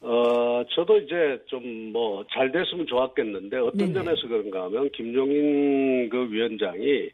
어, 0.06 0.64
저도 0.74 0.98
이제 0.98 1.40
좀 1.46 1.92
뭐 1.92 2.24
잘 2.32 2.52
됐으면 2.52 2.86
좋았겠는데 2.86 3.56
어떤 3.58 3.78
네네. 3.78 3.92
점에서 3.94 4.28
그런가 4.28 4.64
하면 4.64 4.90
김종인 4.90 6.08
그 6.10 6.30
위원장이 6.30 7.08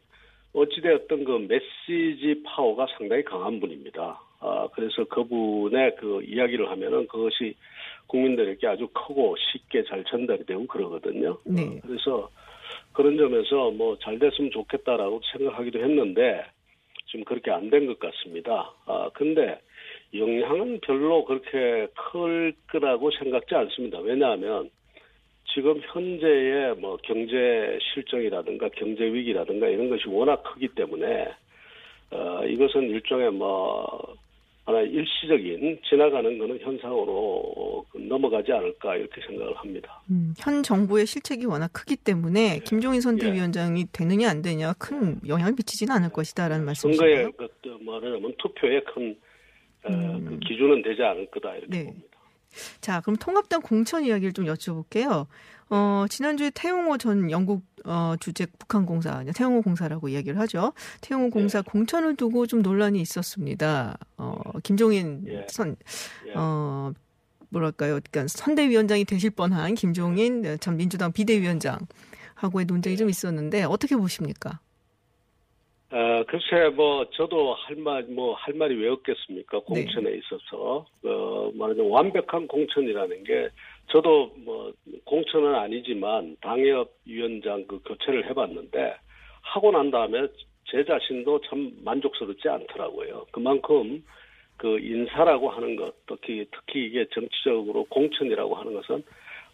어찌되었던 0.53 1.23
그 1.23 1.31
메시지 1.47 2.43
파워가 2.43 2.87
상당히 2.97 3.23
강한 3.23 3.59
분입니다. 3.59 4.19
아, 4.41 4.67
그래서 4.73 5.05
그분의 5.05 5.95
그 5.97 6.21
이야기를 6.23 6.69
하면은 6.71 7.07
그것이 7.07 7.55
국민들에게 8.07 8.67
아주 8.67 8.87
크고 8.87 9.35
쉽게 9.37 9.83
잘 9.85 10.03
전달이 10.03 10.45
되고 10.45 10.65
그러거든요. 10.67 11.37
네. 11.45 11.61
어, 11.63 11.79
그래서 11.85 12.29
그런 12.91 13.15
점에서 13.17 13.71
뭐 13.71 13.97
잘 13.99 14.19
됐으면 14.19 14.51
좋겠다라고 14.51 15.21
생각하기도 15.31 15.79
했는데 15.79 16.43
지금 17.07 17.23
그렇게 17.23 17.51
안 17.51 17.69
된 17.69 17.87
것 17.87 17.99
같습니다. 17.99 18.73
아, 18.85 19.09
근데 19.13 19.59
영향은 20.13 20.81
별로 20.81 21.25
그렇게 21.25 21.87
클 22.11 22.53
거라고 22.69 23.11
생각지 23.11 23.55
않습니다. 23.55 23.99
왜냐하면 23.99 24.69
지금 25.53 25.81
현재의 25.81 26.75
뭐 26.75 26.97
경제 27.03 27.77
실정이라든가 27.93 28.69
경제 28.69 29.03
위기라든가 29.03 29.67
이런 29.67 29.89
것이 29.89 30.07
워낙 30.07 30.43
크기 30.43 30.67
때문에 30.69 31.29
어, 32.11 32.43
이것은 32.45 32.89
일종의 32.89 33.31
뭐 33.31 34.15
하나 34.65 34.81
일시적인 34.81 35.79
지나가는 35.89 36.37
거는 36.37 36.59
현상으로 36.59 37.85
넘어가지 37.95 38.51
않을까 38.51 38.95
이렇게 38.95 39.19
생각을 39.25 39.55
합니다. 39.55 40.01
음, 40.11 40.33
현 40.37 40.61
정부의 40.61 41.07
실책이 41.07 41.45
워낙 41.45 41.69
크기 41.73 41.95
때문에 41.95 42.59
김종인 42.59 42.97
예. 42.97 43.01
선대위원장이 43.01 43.85
되느냐 43.91 44.29
안 44.29 44.41
되냐 44.41 44.73
큰 44.73 45.19
영향을 45.27 45.53
미치지는 45.53 45.93
않을 45.95 46.09
것이다라는 46.09 46.59
선거에 46.59 46.65
말씀이신가요? 46.65 47.31
그 47.31 47.67
말하자면 47.83 48.33
투표에 48.37 48.81
큰 48.81 49.11
어, 49.11 49.30
음. 49.89 50.25
그 50.25 50.39
기준은 50.39 50.83
되지 50.83 51.01
않을 51.01 51.29
거다 51.31 51.55
이렇게 51.55 51.67
네. 51.67 51.85
봅니다. 51.85 52.07
자, 52.81 53.01
그럼 53.01 53.15
통합당 53.15 53.61
공천 53.61 54.03
이야기를 54.03 54.33
좀 54.33 54.45
여쭤볼게요. 54.45 55.27
어, 55.69 56.05
지난주에 56.09 56.51
태용호 56.53 56.97
전 56.97 57.31
영국 57.31 57.63
어, 57.85 58.15
주재 58.19 58.45
북한 58.59 58.85
공사, 58.85 59.23
태용호 59.23 59.61
공사라고 59.61 60.09
이야기를 60.09 60.37
하죠. 60.41 60.73
태용호 60.99 61.29
공사 61.29 61.61
공천을 61.61 62.15
두고 62.15 62.45
좀 62.45 62.61
논란이 62.61 62.99
있었습니다. 63.01 63.97
어, 64.17 64.33
김종인 64.63 65.23
예. 65.27 65.45
선, 65.47 65.77
예. 66.27 66.33
어, 66.35 66.91
뭐랄까요. 67.49 67.99
그러니까 68.11 68.27
선대위원장이 68.27 69.05
되실 69.05 69.29
뻔한 69.29 69.73
김종인 69.75 70.57
전 70.59 70.77
민주당 70.77 71.11
비대위원장하고의 71.11 72.65
논쟁이 72.67 72.97
좀 72.97 73.09
있었는데 73.09 73.63
어떻게 73.63 73.95
보십니까? 73.95 74.59
어, 75.93 76.23
글쎄, 76.25 76.69
뭐, 76.69 77.05
저도 77.11 77.53
할 77.53 77.75
말, 77.75 78.03
뭐, 78.03 78.33
할 78.35 78.53
말이 78.53 78.75
왜 78.75 78.87
없겠습니까? 78.87 79.57
네. 79.57 79.63
공천에 79.65 80.11
있어서. 80.15 80.85
어, 81.03 81.51
말하자면 81.53 81.91
완벽한 81.91 82.47
공천이라는 82.47 83.23
게, 83.25 83.49
저도 83.87 84.31
뭐, 84.37 84.71
공천은 85.03 85.53
아니지만, 85.53 86.37
당협위원장 86.39 87.65
그 87.67 87.81
교체를 87.83 88.29
해봤는데, 88.29 88.95
하고 89.41 89.71
난 89.71 89.91
다음에 89.91 90.27
제 90.63 90.85
자신도 90.85 91.41
참 91.41 91.73
만족스럽지 91.83 92.47
않더라고요. 92.47 93.25
그만큼, 93.31 94.01
그 94.55 94.79
인사라고 94.79 95.49
하는 95.49 95.75
것, 95.75 95.93
특히, 96.05 96.45
특히 96.51 96.85
이게 96.85 97.05
정치적으로 97.13 97.83
공천이라고 97.89 98.55
하는 98.55 98.75
것은 98.75 99.03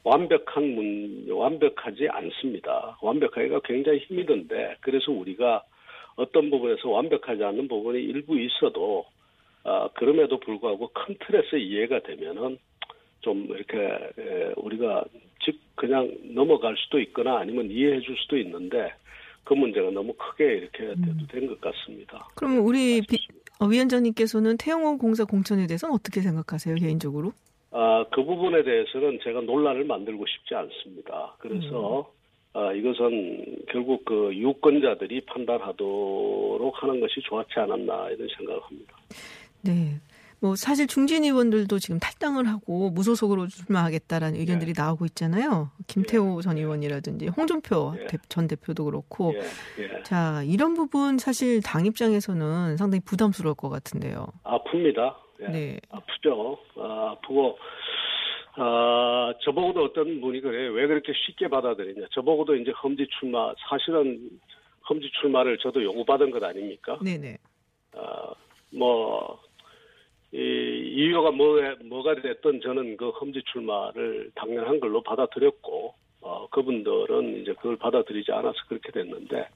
완벽한 0.04 0.76
문, 0.76 1.32
완벽하지 1.32 2.08
않습니다. 2.10 2.96
완벽하기가 3.02 3.62
굉장히 3.62 3.98
힘이 4.00 4.24
든데, 4.28 4.76
그래서 4.82 5.12
우리가 5.12 5.64
어떤 6.18 6.50
부분에서 6.50 6.90
완벽하지 6.90 7.44
않는 7.44 7.68
부분이 7.70 8.00
일부 8.02 8.38
있어도 8.38 9.06
아, 9.64 9.88
그럼에도 9.94 10.40
불구하고 10.40 10.90
큰 10.94 11.16
틀에서 11.20 11.58
이해가 11.58 12.02
되면은 12.02 12.58
좀 13.22 13.48
이렇게 13.50 13.78
에, 13.78 14.54
우리가 14.58 15.06
즉 15.44 15.56
그냥 15.76 16.14
넘어갈 16.34 16.76
수도 16.78 17.00
있거나 17.00 17.38
아니면 17.38 17.70
이해해 17.70 18.02
줄 18.02 18.18
수도 18.18 18.38
있는데 18.38 18.94
그 19.44 19.54
문제가 19.54 19.90
너무 19.92 20.14
크게 20.14 20.44
이렇게 20.44 20.88
돼도 20.88 21.28
된것 21.30 21.62
같습니다. 21.62 22.28
그럼 22.36 22.66
우리 22.66 23.02
비, 23.02 23.18
어, 23.60 23.66
위원장님께서는 23.66 24.58
태용호 24.58 24.98
공사 24.98 25.24
공천에 25.24 25.68
대해서는 25.68 25.96
어떻게 25.96 26.22
생각하세요, 26.22 26.76
개인적으로? 26.76 27.32
아, 27.72 28.06
그 28.12 28.24
부분에 28.24 28.64
대해서는 28.64 29.20
제가 29.24 29.42
논란을 29.42 29.86
만들고 29.86 30.26
싶지 30.26 30.56
않습니다. 30.56 31.36
그래서 31.40 32.12
아, 32.58 32.74
이것은 32.74 33.58
결국 33.72 34.04
그 34.04 34.32
유권자들이 34.36 35.22
판단하도록 35.26 36.74
하는 36.82 37.00
것이 37.00 37.22
좋았지 37.22 37.52
않았나 37.60 38.10
이런 38.10 38.28
생각을 38.36 38.60
합니다. 38.64 38.98
네. 39.62 40.00
뭐 40.40 40.56
사실 40.56 40.88
중진 40.88 41.24
의원들도 41.24 41.78
지금 41.80 42.00
탈당을 42.00 42.48
하고 42.48 42.90
무소속으로 42.92 43.48
출마하겠다라는 43.48 44.40
의견들이 44.40 44.74
나오고 44.76 45.06
있잖아요. 45.06 45.70
김태호 45.88 46.42
전 46.42 46.58
의원이라든지 46.58 47.28
홍준표 47.28 47.94
예. 48.02 48.08
대- 48.08 48.18
전 48.30 48.48
대표도 48.48 48.86
그렇고. 48.86 49.34
예, 49.36 49.84
예. 49.84 50.04
자, 50.04 50.42
이런 50.44 50.74
부분 50.76 51.18
사실 51.20 51.62
당 51.64 51.86
입장에서는 51.86 52.78
상당히 52.78 53.02
부담스러울 53.04 53.56
것 53.56 53.70
같은데요. 53.70 54.28
아픕니다. 54.44 55.16
예. 55.42 55.48
네. 55.48 55.80
아프죠. 55.90 56.58
아, 56.78 57.12
아프고, 57.18 57.58
아, 58.60 59.34
저보고도 59.44 59.84
어떤 59.84 60.20
분이 60.20 60.42
그래요. 60.42 60.72
왜 60.72 60.88
그렇게 60.88 61.14
쉽게 61.14 61.48
받아들이냐. 61.48 62.08
저보고도 62.12 62.56
이제 62.56 62.72
험지 62.72 63.08
출마, 63.20 63.54
사실은 63.70 64.32
험지 64.90 65.12
출마를 65.22 65.60
저도 65.60 65.84
요구받은 65.84 66.32
것 66.32 66.44
아닙니까? 66.44 66.98
네네. 67.04 67.38
아, 67.94 68.34
뭐, 68.74 69.40
이, 70.32 70.40
이유가 70.40 71.30
뭐, 71.30 71.62
뭐가 71.86 72.16
됐든 72.16 72.62
저는 72.62 72.98
그 72.98 73.10
험지 73.10 73.44
출마를 73.52 74.32
당연한 74.34 74.80
걸로 74.80 75.04
받아들였고, 75.04 75.94
어, 76.22 76.48
그분들은 76.50 77.42
이제 77.42 77.54
그걸 77.54 77.78
받아들이지 77.78 78.32
않아서 78.32 78.58
그렇게 78.68 78.92
됐는데, 78.92 79.48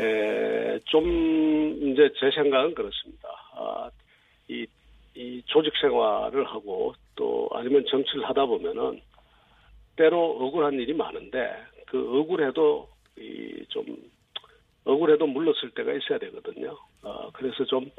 에, 0.00 0.78
좀, 0.86 1.78
이제 1.82 2.10
제 2.18 2.32
생각은 2.32 2.74
그렇습니다. 2.74 3.28
아, 3.54 3.90
이, 4.48 4.66
이 5.18 5.42
조직 5.46 5.72
생활을 5.80 6.44
하고 6.46 6.94
또 7.16 7.48
아니면 7.52 7.84
정치를 7.90 8.24
하다 8.28 8.46
보면은 8.46 9.00
때로 9.96 10.36
억울한 10.40 10.74
일이 10.74 10.92
많은데 10.94 11.50
그 11.86 11.98
억울해도 12.20 12.88
이 13.18 13.64
좀 13.68 13.84
억울해도 14.84 15.26
물러설 15.26 15.70
때가 15.70 15.92
있어야 15.92 16.18
되거든요. 16.20 16.74
어, 17.02 17.28
그래서 17.32 17.62
좀 17.64 17.90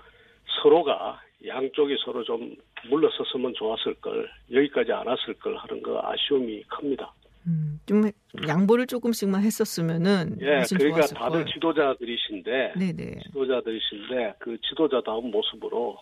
서로가 0.64 1.22
양쪽이 1.46 1.96
서로 2.04 2.24
좀 2.24 2.56
물러섰으면 2.90 3.54
좋았을 3.54 3.94
걸 3.96 4.28
여기까지 4.52 4.92
안 4.94 5.06
왔을 5.06 5.34
걸 5.36 5.56
하는 5.58 5.84
거 5.84 6.00
아쉬움이 6.04 6.64
큽니다. 6.64 7.14
음, 7.46 7.80
좀 7.86 8.04
양보를 8.48 8.88
조금씩만 8.88 9.44
했었으면은 9.44 10.38
예, 10.42 10.64
그러니까 10.76 11.02
다들 11.08 11.44
걸. 11.44 11.54
지도자들이신데 11.54 12.74
네네. 12.80 13.20
지도자들이신데 13.28 14.34
그 14.40 14.58
지도자다운 14.62 15.30
모습으로 15.30 15.98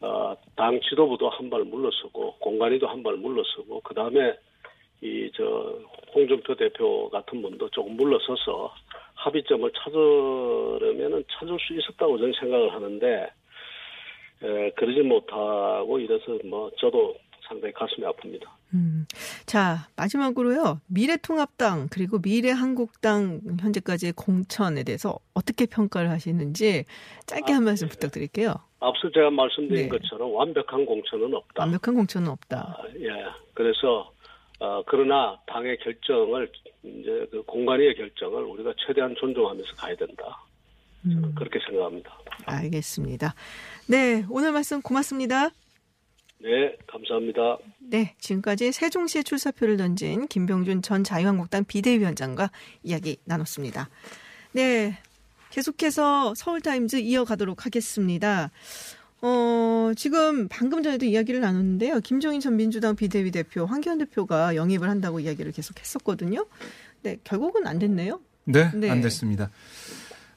어, 0.00 0.34
당 0.56 0.80
지도부도 0.80 1.28
한 1.30 1.50
발 1.50 1.64
물러서고 1.64 2.36
공관위도 2.40 2.86
한 2.86 3.02
발 3.02 3.16
물러서고 3.16 3.80
그 3.80 3.94
다음에 3.94 4.36
이 5.02 5.30
저 5.36 5.78
홍준표 6.14 6.54
대표 6.54 7.08
같은 7.10 7.42
분도 7.42 7.68
조금 7.70 7.96
물러서서 7.96 8.72
합의점을 9.14 9.70
찾으려면은 9.72 11.24
찾을 11.32 11.58
수 11.60 11.74
있었다고 11.74 12.18
저는 12.18 12.32
생각을 12.38 12.72
하는데 12.72 13.30
에, 14.42 14.70
그러지 14.70 15.00
못하고 15.02 15.98
이래서 15.98 16.38
뭐 16.44 16.70
저도 16.78 17.16
상당히 17.46 17.72
가슴이 17.74 18.06
아픕니다. 18.06 18.46
음. 18.74 19.06
자, 19.46 19.88
마지막으로요. 19.96 20.80
미래통합당 20.86 21.88
그리고 21.90 22.18
미래한국당 22.18 23.40
현재까지의 23.60 24.12
공천에 24.14 24.82
대해서 24.82 25.18
어떻게 25.32 25.66
평가를 25.66 26.10
하시는지 26.10 26.84
짧게 27.26 27.52
한 27.52 27.64
말씀 27.64 27.88
부탁드릴게요. 27.88 28.54
앞서 28.80 29.10
제가 29.12 29.30
말씀드린 29.30 29.84
네. 29.84 29.88
것처럼 29.88 30.34
완벽한 30.34 30.84
공천은 30.84 31.32
없다. 31.34 31.62
완벽한 31.62 31.94
공천은 31.94 32.28
없다. 32.28 32.76
아, 32.78 32.84
예. 32.98 33.08
그래서 33.54 34.12
어, 34.60 34.82
그러나 34.86 35.38
당의 35.46 35.78
결정을 35.78 36.50
이제 36.82 37.26
그 37.30 37.42
공간의 37.46 37.94
결정을 37.96 38.42
우리가 38.42 38.74
최대한 38.86 39.14
존중하면서 39.18 39.74
가야 39.76 39.96
된다. 39.96 40.42
저는 41.02 41.24
음, 41.24 41.34
그렇게 41.34 41.58
생각합니다. 41.66 42.18
알겠습니다. 42.46 43.34
네, 43.88 44.24
오늘 44.30 44.52
말씀 44.52 44.80
고맙습니다. 44.80 45.50
네, 46.38 46.76
감사합니다. 46.86 47.58
네, 47.78 48.14
지금까지 48.18 48.72
세종시에 48.72 49.22
출사표를 49.22 49.76
던진 49.76 50.26
김병준 50.26 50.82
전 50.82 51.04
자유한국당 51.04 51.64
비대위원장과 51.64 52.50
이야기 52.82 53.16
나눴습니다. 53.24 53.88
네, 54.52 54.98
계속해서 55.50 56.34
서울타임즈 56.34 56.96
이어가도록 56.96 57.64
하겠습니다. 57.64 58.50
어, 59.22 59.92
지금 59.96 60.48
방금 60.48 60.82
전에도 60.82 61.06
이야기를 61.06 61.40
나눴는데요. 61.40 62.00
김종인 62.00 62.40
전 62.40 62.56
민주당 62.56 62.94
비대위 62.94 63.30
대표, 63.30 63.64
황교안 63.64 63.96
대표가 63.96 64.54
영입을 64.54 64.90
한다고 64.90 65.20
이야기를 65.20 65.52
계속 65.52 65.80
했었거든요. 65.80 66.44
네, 67.02 67.16
결국은 67.24 67.66
안 67.66 67.78
됐네요. 67.78 68.20
네, 68.44 68.70
네. 68.74 68.90
안 68.90 69.00
됐습니다. 69.00 69.50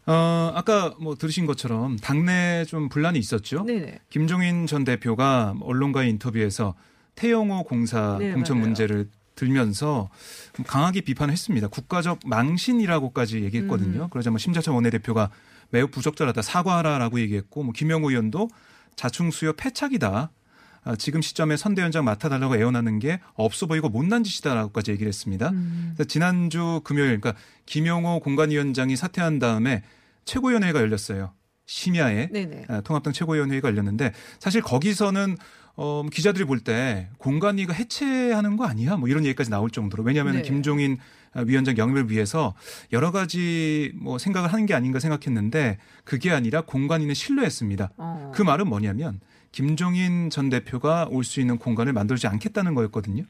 어, 0.07 0.51
아까 0.55 0.95
뭐 0.99 1.15
들으신 1.15 1.45
것처럼 1.45 1.97
당내 1.97 2.65
좀 2.65 2.87
분란이 2.89 3.19
있었죠. 3.19 3.63
네네. 3.65 3.99
김종인 4.09 4.65
전 4.65 4.83
대표가 4.83 5.55
언론과의 5.61 6.09
인터뷰에서 6.11 6.75
태영호 7.15 7.63
공사 7.63 8.17
네, 8.17 8.31
공천 8.31 8.57
맞아요. 8.57 8.67
문제를 8.67 9.09
들면서 9.35 10.09
강하게 10.65 11.01
비판했습니다. 11.01 11.67
국가적 11.67 12.19
망신이라고까지 12.25 13.43
얘기했거든요. 13.43 14.03
음. 14.03 14.09
그러자 14.09 14.31
뭐 14.31 14.39
심자철 14.39 14.73
원내대표가 14.73 15.29
매우 15.69 15.87
부적절하다 15.87 16.41
사과하라라고 16.41 17.19
얘기했고 17.19 17.63
뭐 17.63 17.73
김영우 17.73 18.09
의원도 18.09 18.49
자충수요 18.95 19.53
패착이다. 19.53 20.31
아, 20.85 20.95
지금 20.95 21.21
시점에 21.21 21.57
선대위원장 21.57 22.05
맡아달라고 22.05 22.55
애원하는 22.55 22.99
게 22.99 23.19
없어 23.33 23.65
보이고 23.65 23.89
못난 23.89 24.23
짓이다라고까지 24.23 24.91
얘기를 24.91 25.09
했습니다. 25.09 25.49
음. 25.49 25.95
지난주 26.07 26.79
금요일, 26.85 27.19
그러니까 27.19 27.33
김용호 27.65 28.21
공관위원장이 28.21 28.95
사퇴한 28.95 29.39
다음에 29.39 29.83
최고위원회가 30.27 30.79
열렸어요. 30.81 31.33
심야에 31.65 32.29
네네. 32.31 32.65
아, 32.69 32.81
통합당 32.81 33.11
최고위원회가 33.13 33.67
열렸는데 33.69 34.13
사실 34.39 34.61
거기서는 34.61 35.37
어, 35.75 36.03
기자들이 36.11 36.45
볼 36.45 36.61
때 36.61 37.09
공관위가 37.17 37.73
해체하는 37.73 38.57
거 38.57 38.65
아니야? 38.65 38.97
뭐 38.97 39.09
이런 39.09 39.25
얘기까지 39.25 39.49
나올 39.49 39.69
정도로 39.69 40.03
왜냐하면 40.03 40.37
네. 40.37 40.41
김종인 40.41 40.97
아, 41.33 41.41
위원장 41.41 41.77
영입을 41.77 42.09
위해서 42.09 42.55
여러 42.91 43.11
가지 43.11 43.91
뭐 43.95 44.17
생각을 44.17 44.51
하는 44.51 44.65
게 44.65 44.73
아닌가 44.73 44.99
생각했는데 44.99 45.77
그게 46.03 46.31
아니라 46.31 46.61
공관위는 46.61 47.13
신뢰했습니다. 47.13 47.91
어. 47.97 48.31
그 48.33 48.41
말은 48.41 48.67
뭐냐면 48.67 49.19
김종인 49.51 50.29
전 50.29 50.49
대표가 50.49 51.07
올 51.09 51.23
수 51.23 51.39
있는 51.41 51.57
공간을 51.57 51.93
만들지 51.93 52.27
않겠다는 52.27 52.73
거였거든요. 52.75 53.23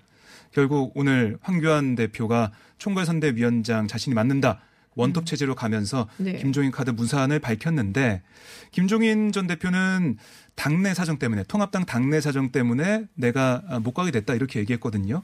결국 0.53 0.93
오늘 0.95 1.37
황교안 1.41 1.95
대표가 1.95 2.51
총괄선대위원장 2.77 3.87
자신이 3.87 4.13
맡는다. 4.13 4.61
원톱 4.97 5.25
체제로 5.25 5.55
가면서 5.55 6.09
네. 6.17 6.35
김종인 6.35 6.71
카드 6.71 6.91
무산을 6.91 7.39
밝혔는데 7.39 8.21
김종인 8.71 9.31
전 9.31 9.47
대표는 9.47 10.17
당내 10.55 10.93
사정 10.93 11.19
때문에 11.19 11.43
통합당 11.47 11.85
당내 11.85 12.19
사정 12.19 12.51
때문에 12.51 13.05
내가 13.13 13.63
아, 13.69 13.79
못 13.79 13.93
가게 13.93 14.11
됐다 14.11 14.33
이렇게 14.33 14.59
얘기했거든요. 14.59 15.23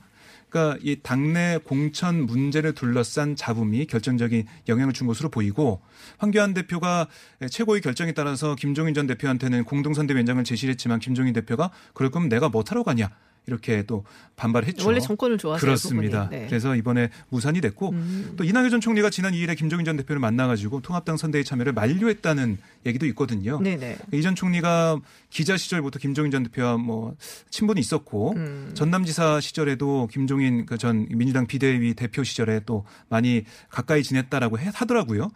그러니까 0.49 0.77
이 0.83 0.97
당내 1.01 1.57
공천 1.63 2.27
문제를 2.27 2.73
둘러싼 2.73 3.35
잡음이 3.35 3.87
결정적인 3.87 4.45
영향을 4.67 4.93
준 4.93 5.07
것으로 5.07 5.29
보이고 5.29 5.81
황교안 6.19 6.53
대표가 6.53 7.07
최고의 7.49 7.81
결정에 7.81 8.11
따라서 8.11 8.53
김종인 8.53 8.93
전 8.93 9.07
대표한테는 9.07 9.63
공동선대위원장을 9.63 10.43
제시했지만 10.43 10.99
김종인 10.99 11.33
대표가 11.33 11.71
그럴 11.95 12.11
거면 12.11 12.29
내가 12.29 12.49
못하러 12.49 12.83
가냐 12.83 13.09
이렇게 13.45 13.83
또 13.83 14.05
반발했죠. 14.37 14.85
원래 14.87 14.99
정권을 14.99 15.37
좋아하세요. 15.37 15.59
그렇습니다. 15.65 16.29
네. 16.29 16.45
그래서 16.47 16.75
이번에 16.75 17.09
무산이 17.29 17.59
됐고 17.61 17.89
음. 17.89 18.33
또 18.37 18.43
이낙연 18.43 18.69
전 18.69 18.79
총리가 18.81 19.09
지난 19.09 19.33
2일에 19.33 19.57
김종인 19.57 19.83
전 19.85 19.97
대표를 19.97 20.19
만나가지고 20.19 20.79
통합당 20.81 21.17
선대위 21.17 21.43
참여를 21.43 21.73
만료했다는 21.73 22.57
얘기도 22.85 23.05
있거든요. 23.07 23.59
네네. 23.61 23.97
이전 24.13 24.35
총리가 24.35 24.99
기자 25.29 25.57
시절부터 25.57 25.99
김종인 25.99 26.31
전 26.31 26.43
대표와 26.43 26.77
뭐 26.77 27.15
친분이 27.49 27.79
있었고 27.81 28.33
음. 28.35 28.71
전남지사 28.73 29.41
시절에도 29.41 30.07
김종인 30.11 30.65
그 30.65 30.77
전 30.77 31.07
민주당 31.09 31.47
비대위 31.47 31.93
대표 31.93 32.23
시절에 32.23 32.61
또 32.65 32.85
많이 33.09 33.43
가까이 33.69 34.03
지냈다라고 34.03 34.59
해- 34.59 34.71
하더라고요. 34.73 35.29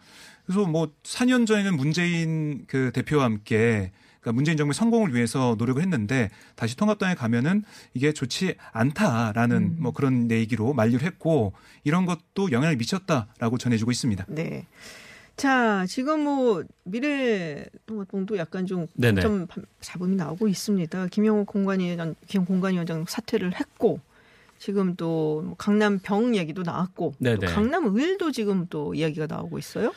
그래서 0.46 0.66
뭐 0.66 0.90
4년 1.04 1.46
전에는 1.46 1.76
문재인 1.76 2.64
그 2.66 2.90
대표와 2.92 3.24
함께 3.24 3.92
그러니까 4.20 4.32
문재인 4.32 4.56
정부의 4.56 4.74
성공을 4.74 5.14
위해서 5.14 5.54
노력을 5.58 5.80
했는데 5.80 6.30
다시 6.54 6.76
통합당에 6.76 7.14
가면은 7.14 7.64
이게 7.94 8.12
좋지 8.12 8.56
않다라는 8.72 9.56
음. 9.56 9.76
뭐 9.78 9.92
그런 9.92 10.30
얘기로 10.30 10.74
만류를 10.74 11.06
했고 11.06 11.52
이런 11.84 12.06
것도 12.06 12.50
영향을 12.52 12.76
미쳤다라고 12.76 13.58
전해주고 13.58 13.90
있습니다. 13.90 14.26
네. 14.28 14.66
자, 15.36 15.86
지금 15.86 16.24
뭐 16.24 16.64
미래통합당도 16.82 18.36
약간 18.38 18.66
좀 18.66 18.88
네네. 18.94 19.20
좀 19.20 19.46
잡음이 19.80 20.16
나오고 20.16 20.48
있습니다. 20.48 21.06
김영호 21.06 21.44
공관위원 21.44 22.16
김 22.26 22.44
공관위원장 22.44 23.04
사퇴를 23.06 23.54
했고 23.54 24.00
지금 24.58 24.96
또뭐 24.96 25.54
강남 25.56 26.00
병 26.00 26.34
얘기도 26.34 26.62
나왔고 26.62 27.14
또 27.16 27.24
네네. 27.24 27.46
강남 27.46 27.96
을도 27.96 28.32
지금 28.32 28.66
또 28.68 28.94
이야기가 28.94 29.28
나오고 29.28 29.58
있어요. 29.58 29.92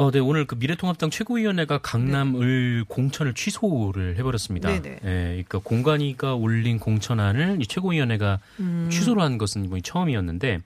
어, 0.00 0.12
네, 0.12 0.20
오늘 0.20 0.44
그 0.44 0.54
미래통합당 0.54 1.10
최고위원회가 1.10 1.78
강남을 1.78 2.84
공천을 2.86 3.34
취소를 3.34 4.16
해버렸습니다. 4.16 4.68
네 4.68 4.80
네. 4.80 5.00
예, 5.02 5.42
그러니까 5.44 5.58
공관위가 5.58 6.36
올린 6.36 6.78
공천안을 6.78 7.58
이 7.60 7.66
최고위원회가 7.66 8.38
음. 8.60 8.88
취소를 8.92 9.20
한 9.20 9.38
것은 9.38 9.64
이번이 9.64 9.82
처음이었는데 9.82 10.60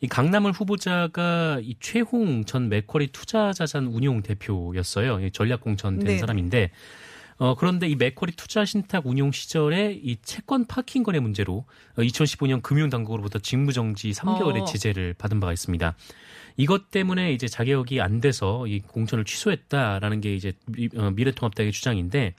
이 0.00 0.06
강남을 0.06 0.52
후보자가 0.52 1.58
이 1.60 1.74
최홍 1.80 2.44
전 2.44 2.68
맥쿼리 2.68 3.08
투자자산 3.08 3.88
운용 3.88 4.22
대표였어요. 4.22 5.26
이 5.26 5.32
전략 5.32 5.60
공천된 5.60 6.06
네네. 6.06 6.18
사람인데 6.18 6.70
어, 7.38 7.56
그런데 7.56 7.88
이 7.88 7.96
맥쿼리 7.96 8.32
투자 8.36 8.64
신탁 8.64 9.06
운용 9.06 9.32
시절에 9.32 9.98
이 10.00 10.18
채권 10.22 10.66
파킹 10.66 11.02
거래 11.02 11.18
문제로 11.18 11.64
어, 11.96 12.02
2015년 12.02 12.62
금융당국으로부터 12.62 13.40
직무정지 13.40 14.10
3개월의 14.12 14.62
어. 14.62 14.64
제재를 14.66 15.14
받은 15.14 15.40
바가 15.40 15.52
있습니다. 15.52 15.96
이것 16.58 16.90
때문에 16.90 17.32
이제 17.32 17.48
자격이 17.48 18.00
안 18.02 18.20
돼서 18.20 18.66
이 18.66 18.80
공천을 18.80 19.24
취소했다라는 19.24 20.20
게 20.20 20.34
이제 20.34 20.52
미- 20.66 20.88
어, 20.96 21.10
미래통합당의 21.12 21.72
주장인데 21.72 22.34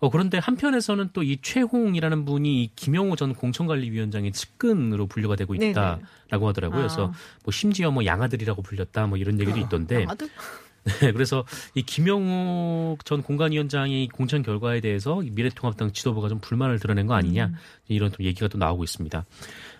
어, 0.00 0.10
그런데 0.10 0.36
한편에서는 0.38 1.10
또 1.14 1.22
이 1.22 1.38
최홍이라는 1.40 2.24
분이 2.26 2.62
이 2.64 2.70
김영호 2.76 3.16
전 3.16 3.32
공천관리위원장의 3.32 4.32
측근으로 4.32 5.06
분류가 5.06 5.36
되고. 5.36 5.54
있다라고 5.54 6.48
하더라고요. 6.48 6.78
그래서 6.80 7.06
아. 7.06 7.12
뭐 7.44 7.52
심지어 7.52 7.90
뭐 7.90 8.04
양아들이라고 8.04 8.60
불렸다 8.60 9.06
뭐 9.06 9.16
이런 9.16 9.40
얘기도 9.40 9.58
있던데 9.60 10.04
아들 10.08 10.28
네, 11.00 11.12
그래서 11.12 11.46
이 11.74 11.82
김영호 11.82 12.98
전 13.06 13.22
공관위원장이 13.22 14.08
공천 14.08 14.42
결과에 14.42 14.80
대해서 14.82 15.22
이 15.22 15.30
미래통합당 15.30 15.92
지도부가 15.92 16.28
좀 16.28 16.40
불만을 16.40 16.78
드러낸 16.78 17.06
거 17.06 17.14
아니냐 17.14 17.46
음. 17.46 17.54
이런 17.88 18.10
또 18.10 18.22
얘기가 18.22 18.48
또 18.48 18.58
나오고 18.58 18.84
있습니다. 18.84 19.24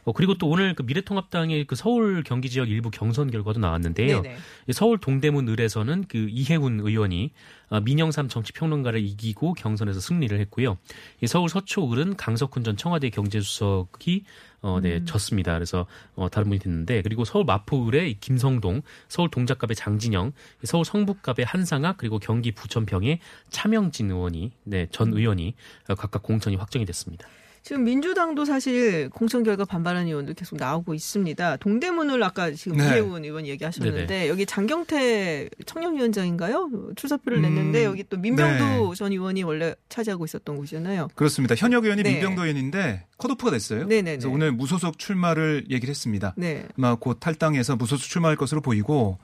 어, 0.04 0.12
그리고 0.12 0.34
또 0.34 0.48
오늘 0.48 0.74
그 0.74 0.82
미래통합당의 0.82 1.66
그 1.66 1.76
서울 1.76 2.22
경기 2.22 2.50
지역 2.50 2.68
일부 2.68 2.90
경선 2.90 3.30
결과도 3.30 3.60
나왔는데요. 3.60 4.22
네네. 4.22 4.36
이 4.68 4.72
서울 4.72 4.98
동대문 4.98 5.48
을에서는 5.48 6.04
그 6.08 6.26
이해훈 6.30 6.80
의원이 6.80 7.32
어, 7.70 7.80
민영삼 7.80 8.28
정치평론가를 8.28 9.00
이기고 9.04 9.54
경선에서 9.54 10.00
승리를 10.00 10.38
했고요. 10.40 10.76
이 11.22 11.26
서울 11.26 11.48
서초 11.48 11.92
을은 11.92 12.16
강석훈 12.16 12.64
전 12.64 12.76
청와대 12.76 13.10
경제수석이 13.10 14.24
어, 14.60 14.80
네, 14.80 14.96
음. 14.96 15.04
졌습니다. 15.04 15.52
그래서 15.52 15.86
어, 16.14 16.30
다른 16.30 16.48
분이 16.48 16.58
됐는데 16.58 17.02
그리고 17.02 17.24
서울 17.24 17.44
마포을의 17.44 18.10
이 18.10 18.20
김성동, 18.20 18.80
서울 19.08 19.30
동작갑의 19.30 19.76
장진영, 19.76 20.32
이 20.62 20.66
서울 20.66 20.86
성북갑의 20.86 21.44
한상학 21.44 21.98
그리고 21.98 22.18
경기 22.18 22.52
부천평의 22.52 23.18
차명진 23.50 24.10
의원이 24.10 24.52
네, 24.64 24.86
전 24.90 25.12
음. 25.12 25.18
의원이 25.18 25.54
어, 25.88 25.94
각각 25.94 26.22
공천이 26.22 26.56
확정이 26.56 26.86
됐습니다. 26.86 27.28
지금 27.64 27.84
민주당도 27.84 28.44
사실 28.44 29.08
공천 29.08 29.42
결과 29.42 29.64
반발하는 29.64 30.08
의원들 30.08 30.34
계속 30.34 30.56
나오고 30.58 30.92
있습니다. 30.92 31.56
동대문을 31.56 32.22
아까 32.22 32.50
지금 32.50 32.76
네. 32.76 32.84
이혜원 32.84 33.24
의원 33.24 33.46
얘기하셨는데 33.46 34.28
여기 34.28 34.44
장경태 34.44 35.48
청년위원장인가요? 35.64 36.92
출사표를 36.94 37.38
음, 37.38 37.42
냈는데 37.42 37.86
여기 37.86 38.04
또 38.06 38.18
민병도 38.18 38.90
네. 38.90 38.94
전 38.94 39.12
의원이 39.12 39.44
원래 39.44 39.74
차지하고 39.88 40.26
있었던 40.26 40.56
곳이잖아요. 40.58 41.08
그렇습니다. 41.14 41.54
현역 41.54 41.84
의원이 41.84 42.02
네. 42.02 42.12
민병도 42.12 42.42
의원인데 42.42 43.06
컷오프가 43.16 43.52
됐어요. 43.52 43.86
네네네. 43.86 44.18
그래서 44.18 44.28
오늘 44.28 44.52
무소속 44.52 44.98
출마를 44.98 45.64
얘기를 45.70 45.88
했습니다. 45.88 46.34
네. 46.36 46.66
아마 46.76 46.96
곧 46.96 47.16
탈당해서 47.18 47.76
무소속 47.76 48.10
출마할 48.10 48.36
것으로 48.36 48.60
보이고 48.60 49.16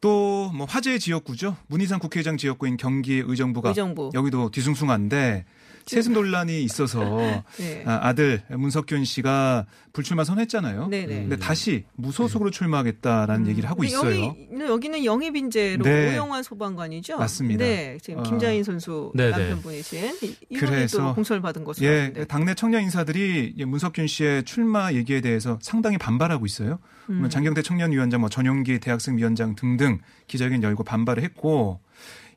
또 0.00 0.50
뭐 0.54 0.66
화제의 0.66 0.98
지역구죠. 0.98 1.56
문희상 1.68 1.98
국회의장 2.00 2.36
지역구인 2.36 2.76
경기 2.76 3.22
의정부가 3.24 3.70
의정부. 3.70 4.10
여기도 4.14 4.50
뒤숭숭한데 4.50 5.44
세습 5.86 6.12
논란이 6.12 6.62
있어서 6.64 7.00
네. 7.58 7.82
아, 7.86 7.98
아들 8.02 8.42
문석균 8.48 9.04
씨가 9.04 9.66
불출마 9.92 10.24
선했잖아요. 10.24 10.88
네네. 10.88 11.14
근데 11.22 11.36
다시 11.36 11.84
무소속으로 11.96 12.50
출마하겠다라는 12.50 13.48
얘기를 13.48 13.68
하고 13.68 13.82
있어요. 13.84 14.26
여기, 14.26 14.48
여기 14.68 14.88
는 14.88 15.04
영입 15.04 15.36
인재로 15.36 15.82
네. 15.84 16.10
오영환 16.10 16.42
소방관이죠. 16.42 17.18
맞습니다. 17.18 17.64
네, 17.64 17.98
지금 18.02 18.20
어. 18.20 18.22
김자인 18.22 18.62
선수 18.64 19.12
네네. 19.14 19.30
남편분이신 19.30 20.16
이- 20.22 20.36
이분이 20.50 20.86
공천을 21.14 21.40
받은 21.42 21.64
것으로 21.64 21.86
예. 21.86 22.12
당내 22.28 22.54
청년 22.54 22.82
인사들이 22.82 23.54
이 23.56 23.64
문석균 23.64 24.06
씨의 24.06 24.44
출마 24.44 24.92
얘기에 24.92 25.20
대해서 25.20 25.58
상당히 25.62 25.98
반발하고 25.98 26.46
있어요. 26.46 26.78
음. 27.10 27.18
뭐 27.20 27.28
장경태 27.28 27.62
청년위원장, 27.62 28.20
뭐 28.20 28.30
전용기 28.30 28.78
대학생 28.78 29.16
위원장 29.18 29.54
등등 29.54 29.98
기자회견 30.28 30.62
열고 30.62 30.84
반발을 30.84 31.22
했고 31.22 31.80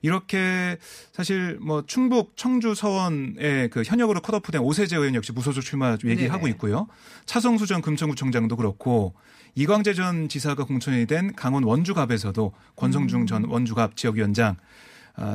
이렇게 0.02 0.78
사실 1.14 1.58
뭐 1.62 1.86
충북 1.86 2.36
청주 2.36 2.76
서원의 2.76 3.70
그 3.70 3.84
현역으로 3.86 4.22
컷오프된 4.22 4.62
오세재 4.62 4.98
의원 4.98 5.16
역시 5.16 5.32
무소속 5.32 5.64
출마 5.64 5.98
얘기하고. 6.04 6.48
있고요. 6.50 6.88
차성수 7.26 7.68
전 7.68 7.82
금천구청장도 7.82 8.58
그렇고 8.58 9.14
이광재 9.56 9.94
전 9.94 10.28
지사가 10.28 10.66
공천이 10.66 11.06
된 11.06 11.34
강원 11.36 11.64
원주갑에서도 11.64 12.54
권성중 12.76 13.22
음. 13.22 13.26
전 13.28 13.46
원주갑 13.46 13.96
지역위원장 13.96 14.56
아, 14.56 14.58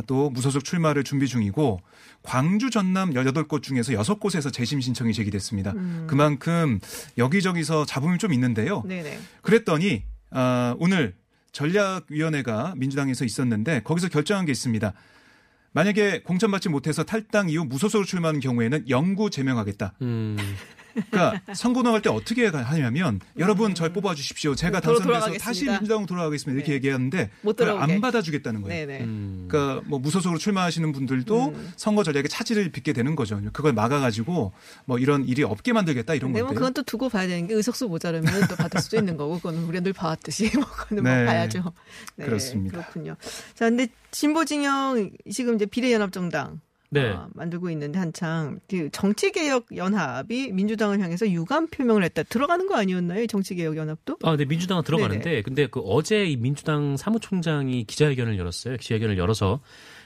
또 0.06 0.30
무소속 0.30 0.64
출마를 0.64 1.04
준비 1.04 1.26
중이고 1.26 1.80
광주 2.22 2.70
전남 2.70 3.12
18곳 3.12 3.62
중에서 3.62 3.92
6곳에서 3.92 4.52
재심 4.52 4.80
신청이 4.80 5.12
제기됐습니다. 5.12 5.74
그만큼 6.06 6.80
여기저기서 7.16 7.86
잡음이 7.86 8.18
좀 8.18 8.32
있는데요. 8.32 8.82
네네. 8.86 9.18
그랬더니 9.42 10.04
아, 10.30 10.74
오늘 10.78 11.14
전략위원회가 11.52 12.74
민주당에서 12.76 13.24
있었는데 13.24 13.82
거기서 13.82 14.08
결정한 14.08 14.44
게 14.44 14.52
있습니다. 14.52 14.92
만약에 15.72 16.22
공천받지 16.22 16.68
못해서 16.68 17.04
탈당 17.04 17.48
이후 17.50 17.64
무소속으로 17.64 18.06
출마하는 18.06 18.40
경우에는 18.40 18.88
영구 18.88 19.30
제명하겠다. 19.30 19.94
음. 20.02 20.36
그러니까 21.10 21.40
선거 21.54 21.82
나갈 21.82 22.02
때 22.02 22.10
어떻게 22.10 22.46
하냐면 22.46 23.20
여러분 23.38 23.74
절 23.74 23.92
뽑아 23.92 24.14
주십시오. 24.14 24.54
제가 24.54 24.80
도로- 24.80 24.98
당선돼서. 24.98 25.44
다시 25.44 25.64
민주당 25.66 26.06
돌아가겠습니다. 26.06 26.56
이렇게 26.56 26.72
네. 26.72 26.74
얘기하는데 26.76 27.30
못 27.42 27.56
그걸. 27.56 27.78
안 27.78 28.00
받아주겠다는 28.00 28.62
거예요. 28.62 28.86
네네. 28.86 29.04
음. 29.04 29.46
그러니까 29.48 29.82
뭐 29.86 29.98
무소속으로 29.98 30.38
출마하시는 30.38 30.92
분들도 30.92 31.48
음. 31.48 31.72
선거 31.76 32.02
전략에 32.02 32.28
차질을 32.28 32.70
빚게 32.70 32.92
되는 32.92 33.16
거죠. 33.16 33.40
그걸 33.52 33.72
막아가지고 33.72 34.52
뭐 34.84 34.98
이런 34.98 35.24
일이 35.26 35.42
없게 35.42 35.72
만들겠다 35.72 36.14
이런 36.14 36.30
근데 36.32 36.40
뭐 36.40 36.48
건데. 36.48 36.58
그건 36.58 36.74
또 36.74 36.82
두고 36.82 37.08
봐야 37.08 37.26
되는 37.26 37.46
게 37.46 37.54
의석수 37.54 37.86
모자르면 37.88 38.48
또 38.48 38.56
받을 38.56 38.80
수도 38.80 38.96
있는 38.96 39.16
거고 39.16 39.36
그거는 39.36 39.64
우리가 39.64 39.82
늘 39.82 39.92
봐왔듯이 39.92 40.50
뭐 40.56 40.64
그거는 40.66 41.02
네. 41.04 41.16
뭐 41.16 41.26
봐야죠. 41.26 41.72
네, 42.16 42.24
그렇습니다. 42.26 42.78
그렇군요. 42.78 43.16
자, 43.54 43.66
근데 43.68 43.88
진보 44.10 44.44
진영 44.44 45.10
지금 45.30 45.54
이제 45.56 45.66
비례연합정당 45.66 46.60
네. 46.90 47.10
어, 47.10 47.28
만들고 47.34 47.70
있는데 47.70 47.98
한창 47.98 48.60
그 48.68 48.88
정치개혁 48.90 49.76
연합이 49.76 50.50
민주당을 50.52 51.00
향해서 51.00 51.30
유감 51.30 51.68
표명을 51.68 52.02
했다. 52.04 52.22
들어가는 52.22 52.66
거 52.66 52.76
아니었나요? 52.76 53.22
이 53.22 53.26
정치개혁 53.26 53.76
연합도? 53.76 54.18
아, 54.22 54.36
네, 54.36 54.44
민주당은 54.44 54.84
들어가는데, 54.84 55.42
근데 55.42 55.66
그 55.66 55.80
어제 55.80 56.24
이 56.24 56.36
민주당 56.36 56.96
사무총장이 56.96 57.84
기자회견을 57.84 58.38
열었어요. 58.38 58.76
기자회견을 58.78 59.18
열어서 59.18 59.60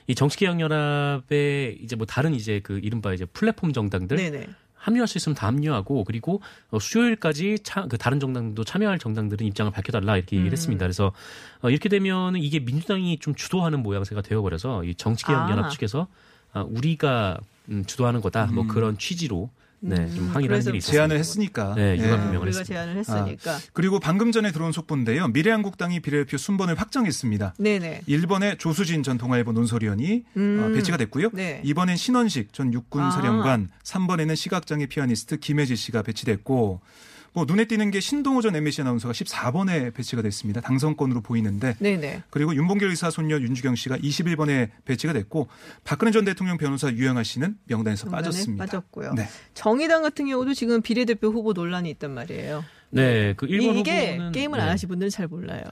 이 0.09 0.15
정치개혁 0.15 0.61
연합에 0.61 1.77
이제 1.81 1.95
뭐 1.95 2.07
다른 2.07 2.35
이제 2.35 2.61
그 2.63 2.81
이른바 2.83 3.15
이제 3.15 3.25
플랫폼 3.27 3.73
정당들 3.73 4.17
네네. 4.17 4.47
합류할 4.75 5.07
수 5.07 5.17
있으면 5.17 5.37
다 5.37 5.47
합류하고 5.47 6.03
그리고 6.03 6.41
어, 6.71 6.81
수요일까지 6.81 7.61
차, 7.63 7.87
그 7.87 7.97
다른 7.97 8.19
정당도 8.19 8.65
참여할 8.65 8.99
정당들은 8.99 9.47
입장을 9.47 9.71
밝혀달라 9.71 10.17
이렇게 10.17 10.35
얘기를 10.37 10.51
음. 10.51 10.53
했습니다. 10.53 10.85
그래서 10.85 11.13
어, 11.61 11.71
이렇게 11.71 11.89
되면 11.89 12.35
이게 12.35 12.59
민주당이 12.59 13.19
좀 13.21 13.37
주도하는 13.37 13.81
모양새가 13.85 14.23
되어버려서 14.23 14.83
이 14.85 14.97
정치개혁 14.97 15.51
연합 15.51 15.67
아. 15.67 15.69
측에서 15.69 16.09
아, 16.53 16.63
우리가 16.63 17.39
음, 17.69 17.85
주도하는 17.85 18.21
거다 18.21 18.47
뭐 18.47 18.65
음. 18.65 18.69
그런 18.69 18.99
취지로 18.99 19.51
네, 19.85 19.97
음, 19.97 20.15
좀 20.15 20.29
항의를 20.29 20.55
그래서 20.55 20.71
일이 20.71 20.79
있었습니다. 20.79 20.97
제안을 20.97 21.19
했으니까. 21.19 21.75
네, 21.75 21.97
예. 21.99 22.05
유감 22.05 22.21
아, 22.21 22.25
우리가 22.29 22.47
했습니다. 22.47 22.65
제안을 22.65 22.97
했으니까. 22.99 23.59
그리고 23.73 23.99
방금 23.99 24.31
전에 24.31 24.53
들어온 24.53 24.71
속보인데요. 24.71 25.27
미래한국당이 25.29 25.99
비례대표 25.99 26.37
순번을 26.37 26.77
확정했습니다. 26.77 27.55
네네. 27.59 28.03
1번에 28.09 28.57
조수진 28.61 29.03
전 29.03 29.19
동아일보 29.19 29.51
논설위원이 29.51 30.25
음. 30.37 30.63
어, 30.63 30.73
배치가 30.73 30.97
됐고요. 30.97 31.31
네. 31.33 31.61
2번엔 31.65 31.97
신원식 31.97 32.53
전 32.53 32.73
육군 32.73 33.03
아. 33.03 33.11
사령관, 33.11 33.71
3번에는 33.83 34.37
시각장애 34.37 34.87
피아니스트 34.87 35.39
김예지 35.39 35.75
씨가 35.75 36.03
배치됐고 36.03 36.81
뭐 37.35 37.45
눈에 37.47 37.65
띄는 37.65 37.91
게 37.91 38.01
신동호 38.01 38.43
전 38.43 38.55
MBC 38.55 38.83
아나운서가 38.83 39.13
14번에 39.13 39.95
배치가 39.95 40.23
됐습니다. 40.23 40.61
당선권으로 40.61 41.23
보이는데 41.23 41.77
네네. 41.79 42.25
그리고 42.31 42.55
윤봉길 42.55 42.89
의사 42.89 43.11
손녀 43.11 43.39
윤주경 43.39 43.75
씨가 43.75 43.99
21번에 43.99 44.71
배치가 44.85 45.13
됐고 45.13 45.49
박근혜 45.85 46.13
전 46.13 46.25
대통령 46.25 46.59
변호사 46.59 46.91
유영하 46.91 47.23
씨는 47.23 47.57
명단에서 47.65 48.07
명단에 48.07 48.23
빠졌습니다. 48.23 48.65
빠졌고요. 48.65 49.15
네. 49.15 49.29
정의당 49.55 50.03
같은 50.03 50.27
경우도 50.27 50.55
지금 50.55 50.83
비례대표 50.83 51.29
후보 51.29 51.53
논란이 51.53 51.89
있단 51.91 52.13
말이에요. 52.13 52.65
네, 52.91 53.33
그 53.35 53.47
1번 53.47 53.77
이게 53.79 54.13
후보는 54.13 54.33
게임을 54.33 54.59
네. 54.59 54.65
안 54.65 54.71
하신 54.71 54.89
분들은 54.91 55.09
잘 55.09 55.27
몰라요. 55.27 55.63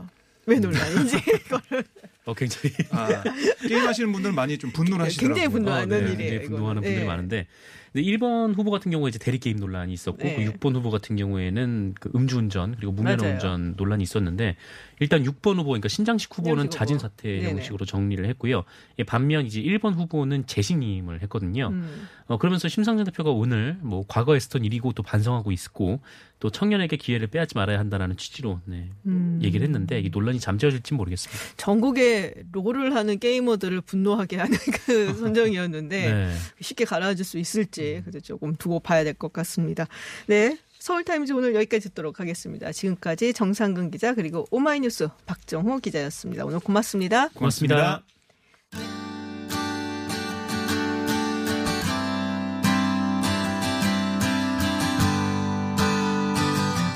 왜 0.47 0.59
논란인지 0.59 1.17
이거를 1.47 1.85
어, 2.27 2.35
굉장히 2.35 2.75
아, 2.91 3.23
게임 3.67 3.87
하시는 3.87 4.13
분들은 4.13 4.35
많이 4.35 4.59
좀 4.59 4.71
분노를 4.73 5.07
하시더라고요. 5.07 5.35
굉장히 5.35 5.53
분노하는 5.53 5.97
어, 5.97 6.01
네, 6.01 6.13
일이에요. 6.13 6.31
굉장히 6.31 6.49
분노하는. 6.49 6.83
분들이 6.83 7.01
네. 7.01 7.07
많은데 7.07 7.47
근데 7.93 8.07
1번 8.07 8.57
후보 8.57 8.71
같은 8.71 8.93
경우에 8.93 9.09
이제 9.09 9.19
대리 9.19 9.39
게임 9.39 9.57
논란이 9.57 9.93
있었고 9.93 10.23
네. 10.23 10.37
그 10.37 10.53
6번 10.53 10.77
후보 10.77 10.91
같은 10.91 11.17
경우에는 11.17 11.95
그 11.99 12.11
음주운전 12.15 12.77
그리고 12.77 12.93
무면허. 12.93 13.27
운전 13.27 13.75
논란이 13.77 14.03
있었는데 14.05 14.57
일단 15.01 15.25
6번 15.25 15.57
후보 15.57 15.71
그러니까 15.71 15.89
신장식 15.89 16.37
후보는 16.37 16.65
후보. 16.65 16.71
자진 16.71 16.99
사퇴. 17.01 17.43
형식으로 17.43 17.85
정리를 17.87 18.25
했고요. 18.27 18.63
예, 19.01 19.03
반면 19.03 19.45
이제 19.45 19.61
1번 19.61 19.95
후보는 19.95 20.47
재신임을 20.47 21.23
했거든요. 21.23 21.69
음. 21.73 22.09
어, 22.27 22.39
그러면서 22.39 22.69
심상정 22.69 23.05
대표가 23.07 23.31
오늘 23.31 23.77
뭐 23.81 24.05
과거에 24.07 24.37
있었던 24.37 24.65
일이고 24.65 24.93
또 24.93 25.03
반성하고 25.03 25.51
있고 25.51 26.01
또 26.41 26.51
청년에게 26.51 26.97
기회를 26.97 27.29
빼앗지 27.29 27.55
말아야 27.55 27.79
한다라는 27.79 28.17
취지로 28.17 28.61
네, 28.65 28.91
음. 29.07 29.39
얘기를 29.43 29.65
했는데 29.65 30.01
이 30.01 30.09
논란이 30.11 30.41
잠재워질지 30.41 30.95
모르겠습니다. 30.95 31.41
전국에 31.57 32.35
롤을 32.53 32.95
하는 32.97 33.19
게이머들을 33.19 33.81
분노하게 33.83 34.37
하는 34.39 34.59
그 34.87 35.15
선정이었는데 35.15 36.11
네. 36.13 36.35
쉽게 36.61 36.85
가라앉을 36.85 37.25
수 37.25 37.39
있을지 37.39 38.01
그래서 38.05 38.21
조금 38.21 38.57
두고 38.57 38.81
봐야 38.81 39.05
될 39.05 39.15
것 39.21 39.33
같습니다. 39.35 39.87
네. 40.27 40.59
서울타임즈 40.79 41.33
오늘 41.35 41.55
여기까지 41.55 41.89
듣도록 41.91 42.21
하겠습니다. 42.21 42.73
지금까지 42.73 43.35
정상근 43.35 43.91
기자 43.91 44.15
그리고 44.15 44.47
오마이뉴스 44.51 45.09
박정호 45.27 45.81
기자였습니다. 45.81 46.47
오늘 46.47 46.59
고맙습니다. 46.61 47.29
고맙습니다. 47.35 48.03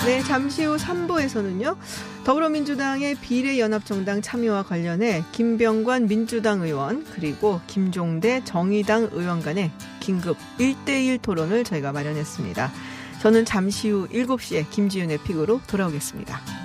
네, 0.04 0.22
잠시 0.22 0.66
후 0.66 0.76
3부에서는요. 0.76 1.78
더불어민주당의 2.24 3.14
비례연합정당 3.14 4.20
참여와 4.20 4.64
관련해 4.64 5.24
김병관 5.32 6.08
민주당 6.08 6.60
의원 6.60 7.06
그리고 7.14 7.62
김종대 7.66 8.44
정의당 8.44 9.08
의원 9.12 9.40
간의 9.40 9.70
긴급 10.00 10.36
1대1 10.58 11.22
토론을 11.22 11.64
저희가 11.64 11.92
마련했습니다. 11.92 12.70
저는 13.22 13.46
잠시 13.46 13.88
후 13.88 14.06
7시에 14.08 14.68
김지윤의 14.68 15.20
픽으로 15.24 15.62
돌아오겠습니다. 15.66 16.63